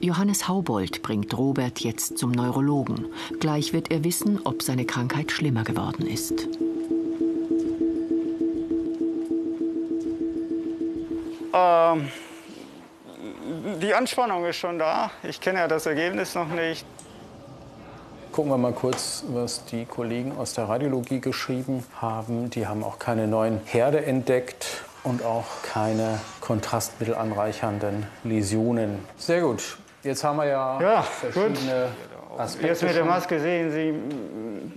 Johannes 0.00 0.48
Haubold 0.48 1.02
bringt 1.02 1.38
Robert 1.38 1.78
jetzt 1.78 2.18
zum 2.18 2.32
Neurologen. 2.32 3.06
Gleich 3.38 3.72
wird 3.72 3.92
er 3.92 4.02
wissen, 4.02 4.40
ob 4.42 4.64
seine 4.64 4.86
Krankheit 4.86 5.30
schlimmer 5.30 5.62
geworden 5.62 6.04
ist. 6.04 6.48
Ähm, 11.52 12.08
die 13.80 13.94
Anspannung 13.94 14.46
ist 14.46 14.56
schon 14.56 14.80
da. 14.80 15.12
Ich 15.22 15.40
kenne 15.40 15.60
ja 15.60 15.68
das 15.68 15.86
Ergebnis 15.86 16.34
noch 16.34 16.48
nicht. 16.48 16.84
Gucken 18.40 18.52
wir 18.52 18.56
mal 18.56 18.72
kurz, 18.72 19.22
was 19.28 19.66
die 19.66 19.84
Kollegen 19.84 20.32
aus 20.38 20.54
der 20.54 20.66
Radiologie 20.66 21.20
geschrieben 21.20 21.84
haben. 22.00 22.48
Die 22.48 22.66
haben 22.66 22.82
auch 22.82 22.98
keine 22.98 23.26
neuen 23.26 23.60
Herde 23.66 24.06
entdeckt 24.06 24.82
und 25.02 25.22
auch 25.22 25.44
keine 25.62 26.18
kontrastmittelanreichernden 26.40 28.06
Läsionen. 28.24 29.00
Sehr 29.18 29.42
gut. 29.42 29.76
Jetzt 30.02 30.24
haben 30.24 30.38
wir 30.38 30.46
ja, 30.46 30.80
ja 30.80 31.02
verschiedene 31.02 31.90
gut. 32.30 32.40
Aspekte. 32.40 32.68
Jetzt 32.68 32.82
mit 32.82 32.96
der 32.96 33.04
Maske 33.04 33.40
sehen 33.40 33.72
Sie 33.72 33.92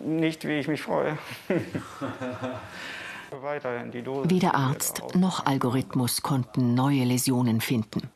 nicht, 0.06 0.45
wie 0.45 0.60
ich 0.60 0.67
mich 0.67 0.82
freue. 0.82 1.17
Weder 4.26 4.56
Arzt 4.56 5.04
noch 5.15 5.45
Algorithmus 5.45 6.21
konnten 6.21 6.73
neue 6.73 7.06
Läsionen 7.06 7.62
finden. 7.62 8.10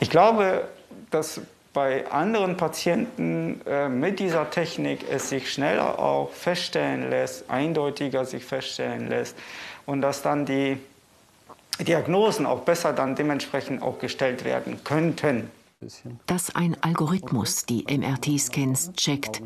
Ich 0.00 0.10
glaube, 0.10 0.68
dass 1.10 1.40
bei 1.72 2.10
anderen 2.10 2.56
Patienten 2.56 3.60
äh, 3.66 3.88
mit 3.88 4.18
dieser 4.18 4.50
Technik 4.50 5.04
es 5.10 5.28
sich 5.28 5.52
schneller 5.52 5.98
auch 5.98 6.30
feststellen 6.30 7.10
lässt, 7.10 7.48
eindeutiger 7.50 8.24
sich 8.24 8.44
feststellen 8.44 9.08
lässt 9.08 9.36
und 9.86 10.00
dass 10.00 10.22
dann 10.22 10.46
die 10.46 10.78
Diagnosen 11.80 12.46
auch 12.46 12.60
besser 12.60 12.92
dann 12.92 13.14
dementsprechend 13.14 13.82
auch 13.82 13.98
gestellt 13.98 14.44
werden 14.44 14.82
könnten. 14.82 15.50
Dass 16.26 16.56
ein 16.56 16.76
Algorithmus 16.82 17.64
die 17.64 17.84
MRT-Scans 17.88 18.92
checkt, 18.94 19.42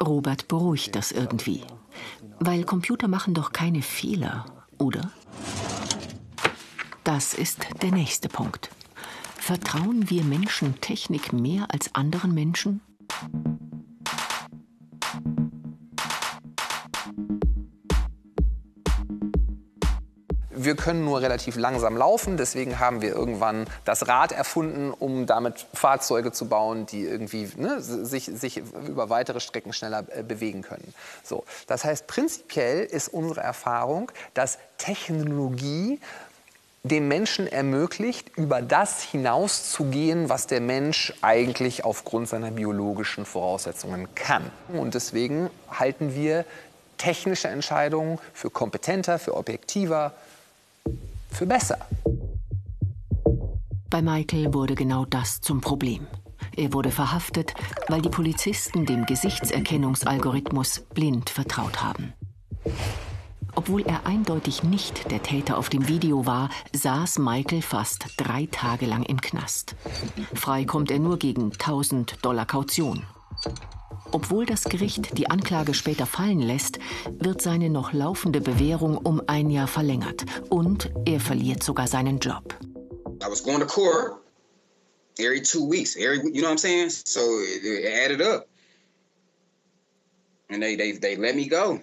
Robert 0.00 0.48
beruhigt 0.48 0.96
das 0.96 1.12
irgendwie. 1.12 1.62
Weil 2.40 2.64
Computer 2.64 3.06
machen 3.06 3.34
doch 3.34 3.52
keine 3.52 3.82
Fehler, 3.82 4.46
oder? 4.78 5.12
Das 7.04 7.34
ist 7.34 7.60
der 7.82 7.92
nächste 7.92 8.28
Punkt. 8.28 8.70
Vertrauen 9.46 10.10
wir 10.10 10.24
Menschen 10.24 10.80
Technik 10.80 11.32
mehr 11.32 11.68
als 11.70 11.94
anderen 11.94 12.34
Menschen? 12.34 12.80
wir 20.66 20.74
können 20.74 21.04
nur 21.04 21.20
relativ 21.20 21.56
langsam 21.56 21.96
laufen. 21.96 22.36
Deswegen 22.36 22.78
haben 22.78 23.00
wir 23.00 23.10
irgendwann 23.14 23.66
das 23.84 24.08
Rad 24.08 24.32
erfunden, 24.32 24.90
um 24.90 25.26
damit 25.26 25.66
Fahrzeuge 25.72 26.32
zu 26.32 26.48
bauen, 26.48 26.86
die 26.86 27.04
irgendwie 27.04 27.48
ne, 27.56 27.80
sich, 27.80 28.24
sich 28.24 28.56
über 28.56 29.08
weitere 29.08 29.40
Strecken 29.40 29.72
schneller 29.72 30.04
äh, 30.08 30.22
bewegen 30.22 30.62
können. 30.62 30.92
So, 31.22 31.44
das 31.68 31.84
heißt, 31.84 32.06
prinzipiell 32.06 32.84
ist 32.84 33.08
unsere 33.08 33.40
Erfahrung, 33.42 34.10
dass 34.34 34.58
Technologie 34.78 36.00
dem 36.88 37.08
Menschen 37.08 37.46
ermöglicht, 37.46 38.36
über 38.36 38.62
das 38.62 39.02
hinauszugehen, 39.02 40.28
was 40.28 40.46
der 40.46 40.60
Mensch 40.60 41.12
eigentlich 41.22 41.84
aufgrund 41.84 42.28
seiner 42.28 42.50
biologischen 42.50 43.24
Voraussetzungen 43.24 44.08
kann. 44.14 44.50
Und 44.68 44.94
deswegen 44.94 45.50
halten 45.70 46.14
wir 46.14 46.44
technische 46.98 47.48
Entscheidungen 47.48 48.18
für 48.32 48.50
kompetenter, 48.50 49.18
für 49.18 49.36
objektiver, 49.36 50.14
für 51.30 51.46
besser. 51.46 51.78
Bei 53.90 54.02
Michael 54.02 54.52
wurde 54.52 54.74
genau 54.74 55.04
das 55.04 55.40
zum 55.40 55.60
Problem. 55.60 56.06
Er 56.56 56.72
wurde 56.72 56.90
verhaftet, 56.90 57.54
weil 57.88 58.00
die 58.00 58.08
Polizisten 58.08 58.86
dem 58.86 59.04
Gesichtserkennungsalgorithmus 59.06 60.80
blind 60.94 61.30
vertraut 61.30 61.82
haben. 61.82 62.14
Obwohl 63.56 63.82
er 63.82 64.06
eindeutig 64.06 64.62
nicht 64.62 65.10
der 65.10 65.22
Täter 65.22 65.56
auf 65.56 65.70
dem 65.70 65.88
Video 65.88 66.26
war, 66.26 66.50
saß 66.72 67.18
Michael 67.18 67.62
fast 67.62 68.06
drei 68.18 68.46
Tage 68.52 68.86
lang 68.86 69.02
im 69.02 69.20
Knast. 69.20 69.74
Frei 70.34 70.64
kommt 70.64 70.90
er 70.90 70.98
nur 70.98 71.18
gegen 71.18 71.52
1000 71.52 72.24
Dollar 72.24 72.46
Kaution. 72.46 73.04
Obwohl 74.12 74.46
das 74.46 74.64
Gericht 74.64 75.18
die 75.18 75.28
Anklage 75.30 75.74
später 75.74 76.06
fallen 76.06 76.40
lässt, 76.40 76.78
wird 77.18 77.42
seine 77.42 77.70
noch 77.70 77.92
laufende 77.92 78.40
Bewährung 78.40 78.98
um 78.98 79.20
ein 79.26 79.50
Jahr 79.50 79.66
verlängert 79.66 80.24
und 80.48 80.90
er 81.06 81.18
verliert 81.18 81.62
sogar 81.62 81.88
seinen 81.88 82.18
Job. 82.18 82.54
I 83.22 83.28
was 83.28 83.42
going 83.42 83.60
to 83.60 83.66
court 83.66 84.22
every 85.18 85.40
two 85.40 85.68
weeks, 85.68 85.96
every 85.96 86.18
you 86.32 86.42
know 86.42 86.50
what 86.50 86.58
I'm 86.58 86.58
saying? 86.58 86.90
So 86.90 87.20
it 87.20 87.86
added 87.86 88.20
up, 88.20 88.46
and 90.50 90.62
they 90.62 90.76
they 90.76 90.92
they 90.92 91.16
let 91.16 91.34
me 91.34 91.48
go. 91.48 91.80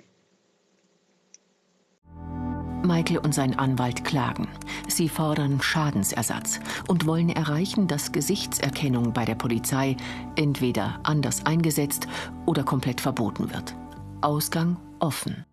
Michael 2.83 3.19
und 3.19 3.33
sein 3.33 3.57
Anwalt 3.57 4.03
klagen. 4.03 4.47
Sie 4.87 5.09
fordern 5.09 5.61
Schadensersatz 5.61 6.59
und 6.87 7.05
wollen 7.05 7.29
erreichen, 7.29 7.87
dass 7.87 8.11
Gesichtserkennung 8.11 9.13
bei 9.13 9.25
der 9.25 9.35
Polizei 9.35 9.97
entweder 10.35 10.99
anders 11.03 11.45
eingesetzt 11.45 12.07
oder 12.45 12.63
komplett 12.63 13.01
verboten 13.01 13.51
wird. 13.51 13.75
Ausgang 14.21 14.77
offen. 14.99 15.45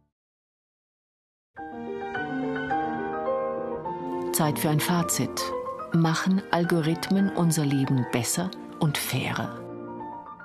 Zeit 4.32 4.58
für 4.58 4.70
ein 4.70 4.80
Fazit. 4.80 5.42
Machen 5.92 6.40
Algorithmen 6.50 7.30
unser 7.36 7.66
Leben 7.66 8.06
besser 8.12 8.50
und 8.78 8.96
fairer? 8.96 9.59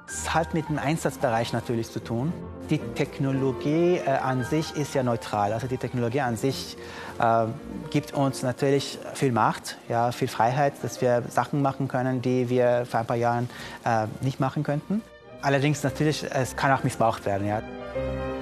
Es 0.08 0.34
hat 0.34 0.54
mit 0.54 0.70
dem 0.70 0.78
Einsatzbereich 0.78 1.52
natürlich 1.54 1.91
zu 1.91 2.04
tun. 2.04 2.32
Die 2.70 2.78
Technologie 2.78 3.98
äh, 3.98 4.10
an 4.10 4.44
sich 4.44 4.76
ist 4.76 4.94
ja 4.94 5.04
neutral. 5.04 5.52
Also 5.54 5.68
die 5.68 5.78
Technologie 5.78 6.22
an 6.22 6.38
sich 6.38 6.78
äh, 7.20 7.46
gibt 7.89 8.13
uns 8.13 8.44
natürlich 8.44 9.00
viel 9.13 9.32
Macht, 9.32 9.78
ja, 9.89 10.12
viel 10.12 10.28
Freiheit, 10.28 10.74
dass 10.84 11.02
wir 11.02 11.24
Sachen 11.30 11.62
machen 11.62 11.88
können, 11.88 12.22
die 12.22 12.50
wir 12.50 12.86
vor 12.86 13.00
ein 13.00 13.06
paar 13.08 13.18
Jahren 13.18 13.50
äh, 13.84 14.06
nicht 14.22 14.39
machen 14.39 14.63
könnten. 14.63 15.02
Allerdings 15.41 15.84
natürlich, 15.84 16.26
es 16.30 16.56
kann 16.56 16.72
auch 16.72 16.84
missbraucht 16.84 17.26
werden. 17.26 17.48
Ja. 17.48 17.62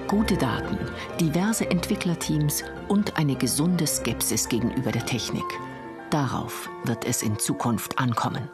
Gute 0.08 0.38
Daten, 0.38 0.78
diverse 1.20 1.70
Entwicklerteams 1.70 2.64
und 2.88 3.18
eine 3.18 3.36
gesunde 3.36 3.88
Skepsis 3.88 4.48
gegenüber 4.48 4.92
der 4.92 5.06
Technik. 5.06 5.44
Darauf 6.10 6.70
wird 6.84 7.06
es 7.06 7.24
in 7.24 7.40
Zukunft 7.40 7.98
ankommen. 8.00 8.50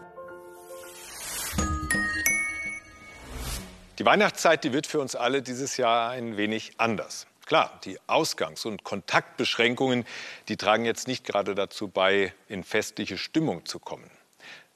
Die 4.00 4.06
Weihnachtszeit, 4.06 4.64
die 4.64 4.72
wird 4.72 4.88
für 4.88 5.02
uns 5.02 5.18
alle 5.18 5.42
dieses 5.42 5.76
Jahr 5.76 6.12
ein 6.12 6.38
wenig 6.38 6.72
anders. 6.78 7.28
Klar, 7.46 7.82
die 7.84 8.00
Ausgangs- 8.08 8.64
und 8.64 8.86
Kontaktbeschränkungen, 8.86 10.06
die 10.48 10.56
tragen 10.56 10.86
jetzt 10.86 11.06
nicht 11.06 11.26
gerade 11.26 11.54
dazu 11.54 11.90
bei, 11.90 12.34
in 12.48 12.64
festliche 12.64 13.18
Stimmung 13.18 13.66
zu 13.66 13.78
kommen. 13.78 14.10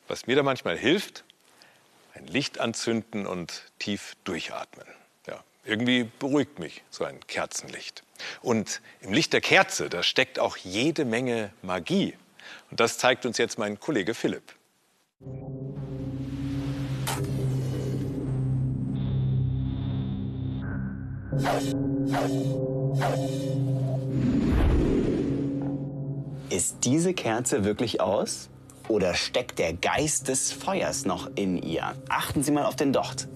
Was 0.10 0.28
mir 0.28 0.36
da 0.36 0.44
manchmal 0.44 0.78
hilft, 0.78 1.24
ein 2.16 2.28
Licht 2.28 2.60
anzünden 2.60 3.26
und 3.26 3.64
tief 3.80 4.18
durchatmen. 4.26 4.88
Ja, 5.26 5.42
irgendwie 5.64 6.04
beruhigt 6.20 6.60
mich 6.60 6.84
so 6.90 7.06
ein 7.06 7.26
Kerzenlicht. 7.26 8.04
Und 8.42 8.82
im 9.00 9.14
Licht 9.14 9.32
der 9.32 9.42
Kerze, 9.42 9.90
da 9.90 10.04
steckt 10.04 10.38
auch 10.38 10.58
jede 10.58 11.06
Menge 11.06 11.54
Magie. 11.62 12.18
Und 12.72 12.82
das 12.82 12.98
zeigt 12.98 13.26
uns 13.26 13.38
jetzt 13.38 13.58
mein 13.58 13.80
Kollege 13.80 14.16
Philipp. 14.16 14.54
Ist 26.50 26.78
diese 26.84 27.14
Kerze 27.14 27.64
wirklich 27.64 28.02
aus? 28.02 28.50
Oder 28.88 29.14
steckt 29.14 29.60
der 29.60 29.74
Geist 29.74 30.28
des 30.28 30.52
Feuers 30.52 31.06
noch 31.06 31.32
in 31.36 31.58
ihr? 31.58 31.94
Achten 32.10 32.44
Sie 32.44 32.52
mal 32.52 32.66
auf 32.66 32.76
den 32.76 32.94
Docht. 32.94 33.28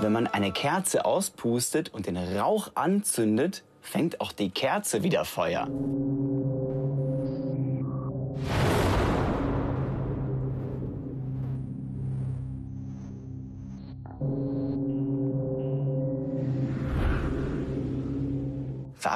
Wenn 0.00 0.12
man 0.12 0.26
eine 0.26 0.52
Kerze 0.52 1.04
auspustet 1.04 1.92
und 1.92 2.06
den 2.06 2.16
Rauch 2.16 2.70
anzündet, 2.74 3.64
fängt 3.80 4.20
auch 4.20 4.32
die 4.32 4.50
Kerze 4.50 5.02
wieder 5.02 5.24
Feuer. 5.24 5.68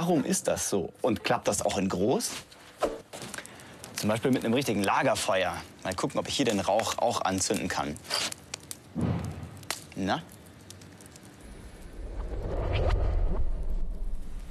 Warum 0.02 0.24
ist 0.24 0.48
das 0.48 0.68
so? 0.68 0.92
Und 1.00 1.22
klappt 1.22 1.46
das 1.46 1.62
auch 1.62 1.78
in 1.78 1.88
groß? 1.88 2.32
Zum 3.94 4.08
Beispiel 4.08 4.32
mit 4.32 4.44
einem 4.44 4.52
richtigen 4.52 4.82
Lagerfeuer. 4.82 5.54
Mal 5.84 5.94
gucken, 5.94 6.18
ob 6.18 6.26
ich 6.26 6.34
hier 6.34 6.44
den 6.44 6.58
Rauch 6.58 6.98
auch 6.98 7.20
anzünden 7.20 7.68
kann. 7.68 7.96
Na? 9.94 10.20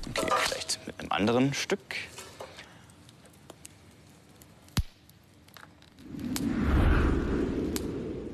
Okay, 0.07 0.31
vielleicht 0.45 0.79
mit 0.87 0.97
einem 1.01 1.11
anderen 1.11 1.53
Stück. 1.53 1.97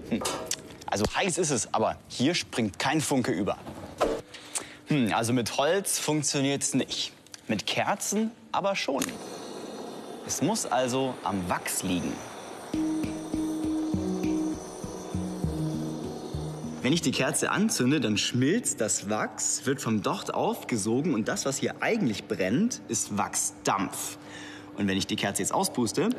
Hm. 0.10 0.22
Also 0.86 1.06
heiß 1.16 1.40
ist 1.40 1.50
es, 1.50 1.74
aber 1.74 1.98
hier 2.10 2.36
springt 2.36 2.78
kein 2.78 3.02
Funke 3.02 3.32
über. 3.32 3.58
Hm, 4.88 5.14
also 5.14 5.34
mit 5.34 5.58
Holz 5.58 6.00
funktioniert 6.00 6.64
es 6.64 6.74
nicht. 6.74 7.12
Mit 7.48 7.66
Kerzen 7.66 8.32
aber 8.52 8.76
schon. 8.76 9.04
Es 10.26 10.42
muss 10.42 10.66
also 10.66 11.14
am 11.24 11.50
Wachs 11.50 11.84
liegen. 11.84 12.14
Wenn 16.82 16.94
ich 16.94 17.02
die 17.02 17.12
Kerze 17.12 17.52
anzünde, 17.52 18.00
dann 18.00 18.18
schmilzt 18.18 18.80
das 18.80 19.10
Wachs, 19.10 19.66
wird 19.66 19.82
vom 19.82 20.04
Docht 20.04 20.34
aufgesogen 20.34 21.14
und 21.14 21.28
das, 21.28 21.46
was 21.46 21.58
hier 21.58 21.82
eigentlich 21.82 22.26
brennt, 22.30 22.82
ist 22.88 23.18
Wachsdampf. 23.18 24.18
Und 24.78 24.88
wenn 24.88 24.98
ich 24.98 25.06
die 25.06 25.18
Kerze 25.18 25.42
jetzt 25.42 25.54
auspuste, 25.54 26.10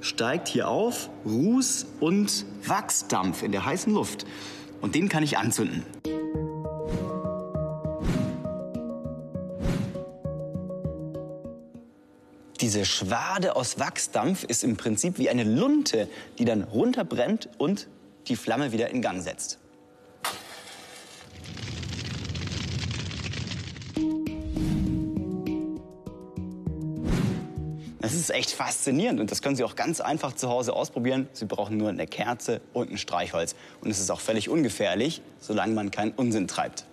steigt 0.00 0.46
hier 0.46 0.68
auf 0.68 1.10
Ruß 1.24 1.86
und 1.98 2.44
Wachsdampf 2.64 3.42
in 3.42 3.50
der 3.50 3.64
heißen 3.64 3.92
Luft. 3.92 4.24
Und 4.80 4.94
den 4.94 5.08
kann 5.08 5.22
ich 5.22 5.38
anzünden. 5.38 5.84
Diese 12.60 12.84
Schwade 12.84 13.54
aus 13.54 13.78
Wachsdampf 13.78 14.44
ist 14.44 14.64
im 14.64 14.76
Prinzip 14.76 15.18
wie 15.18 15.28
eine 15.28 15.44
Lunte, 15.44 16.08
die 16.38 16.44
dann 16.44 16.62
runterbrennt 16.62 17.48
und 17.58 17.86
die 18.28 18.36
Flamme 18.36 18.72
wieder 18.72 18.90
in 18.90 19.02
Gang 19.02 19.22
setzt. 19.22 19.58
Ist 28.28 28.34
echt 28.34 28.50
faszinierend 28.50 29.20
und 29.20 29.30
das 29.30 29.40
können 29.40 29.54
Sie 29.54 29.62
auch 29.62 29.76
ganz 29.76 30.00
einfach 30.00 30.32
zu 30.32 30.48
Hause 30.48 30.72
ausprobieren. 30.72 31.28
Sie 31.32 31.44
brauchen 31.44 31.76
nur 31.76 31.90
eine 31.90 32.06
Kerze 32.06 32.60
und 32.72 32.90
ein 32.90 32.98
Streichholz. 32.98 33.54
Und 33.80 33.90
es 33.90 34.00
ist 34.00 34.10
auch 34.10 34.20
völlig 34.20 34.48
ungefährlich, 34.48 35.22
solange 35.38 35.74
man 35.74 35.90
keinen 35.92 36.10
Unsinn 36.12 36.48
treibt. 36.48 36.86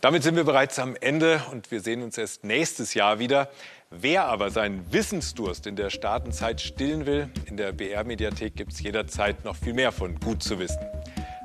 Damit 0.00 0.24
sind 0.24 0.34
wir 0.34 0.42
bereits 0.42 0.80
am 0.80 0.96
Ende 1.00 1.40
und 1.52 1.70
wir 1.70 1.80
sehen 1.80 2.02
uns 2.02 2.18
erst 2.18 2.42
nächstes 2.42 2.94
Jahr 2.94 3.20
wieder. 3.20 3.50
Wer 3.90 4.24
aber 4.24 4.50
seinen 4.50 4.92
Wissensdurst 4.92 5.68
in 5.68 5.76
der 5.76 5.90
Startenzeit 5.90 6.60
stillen 6.60 7.06
will, 7.06 7.28
in 7.46 7.56
der 7.56 7.70
BR-Mediathek 7.72 8.56
gibt 8.56 8.72
es 8.72 8.80
jederzeit 8.80 9.44
noch 9.44 9.54
viel 9.54 9.74
mehr 9.74 9.92
von 9.92 10.18
gut 10.18 10.42
zu 10.42 10.58
wissen. 10.58 10.80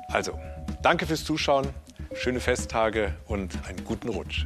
Also, 0.08 0.36
danke 0.82 1.06
fürs 1.06 1.22
Zuschauen, 1.22 1.68
schöne 2.14 2.40
Festtage 2.40 3.14
und 3.26 3.52
einen 3.68 3.84
guten 3.84 4.08
Rutsch. 4.08 4.44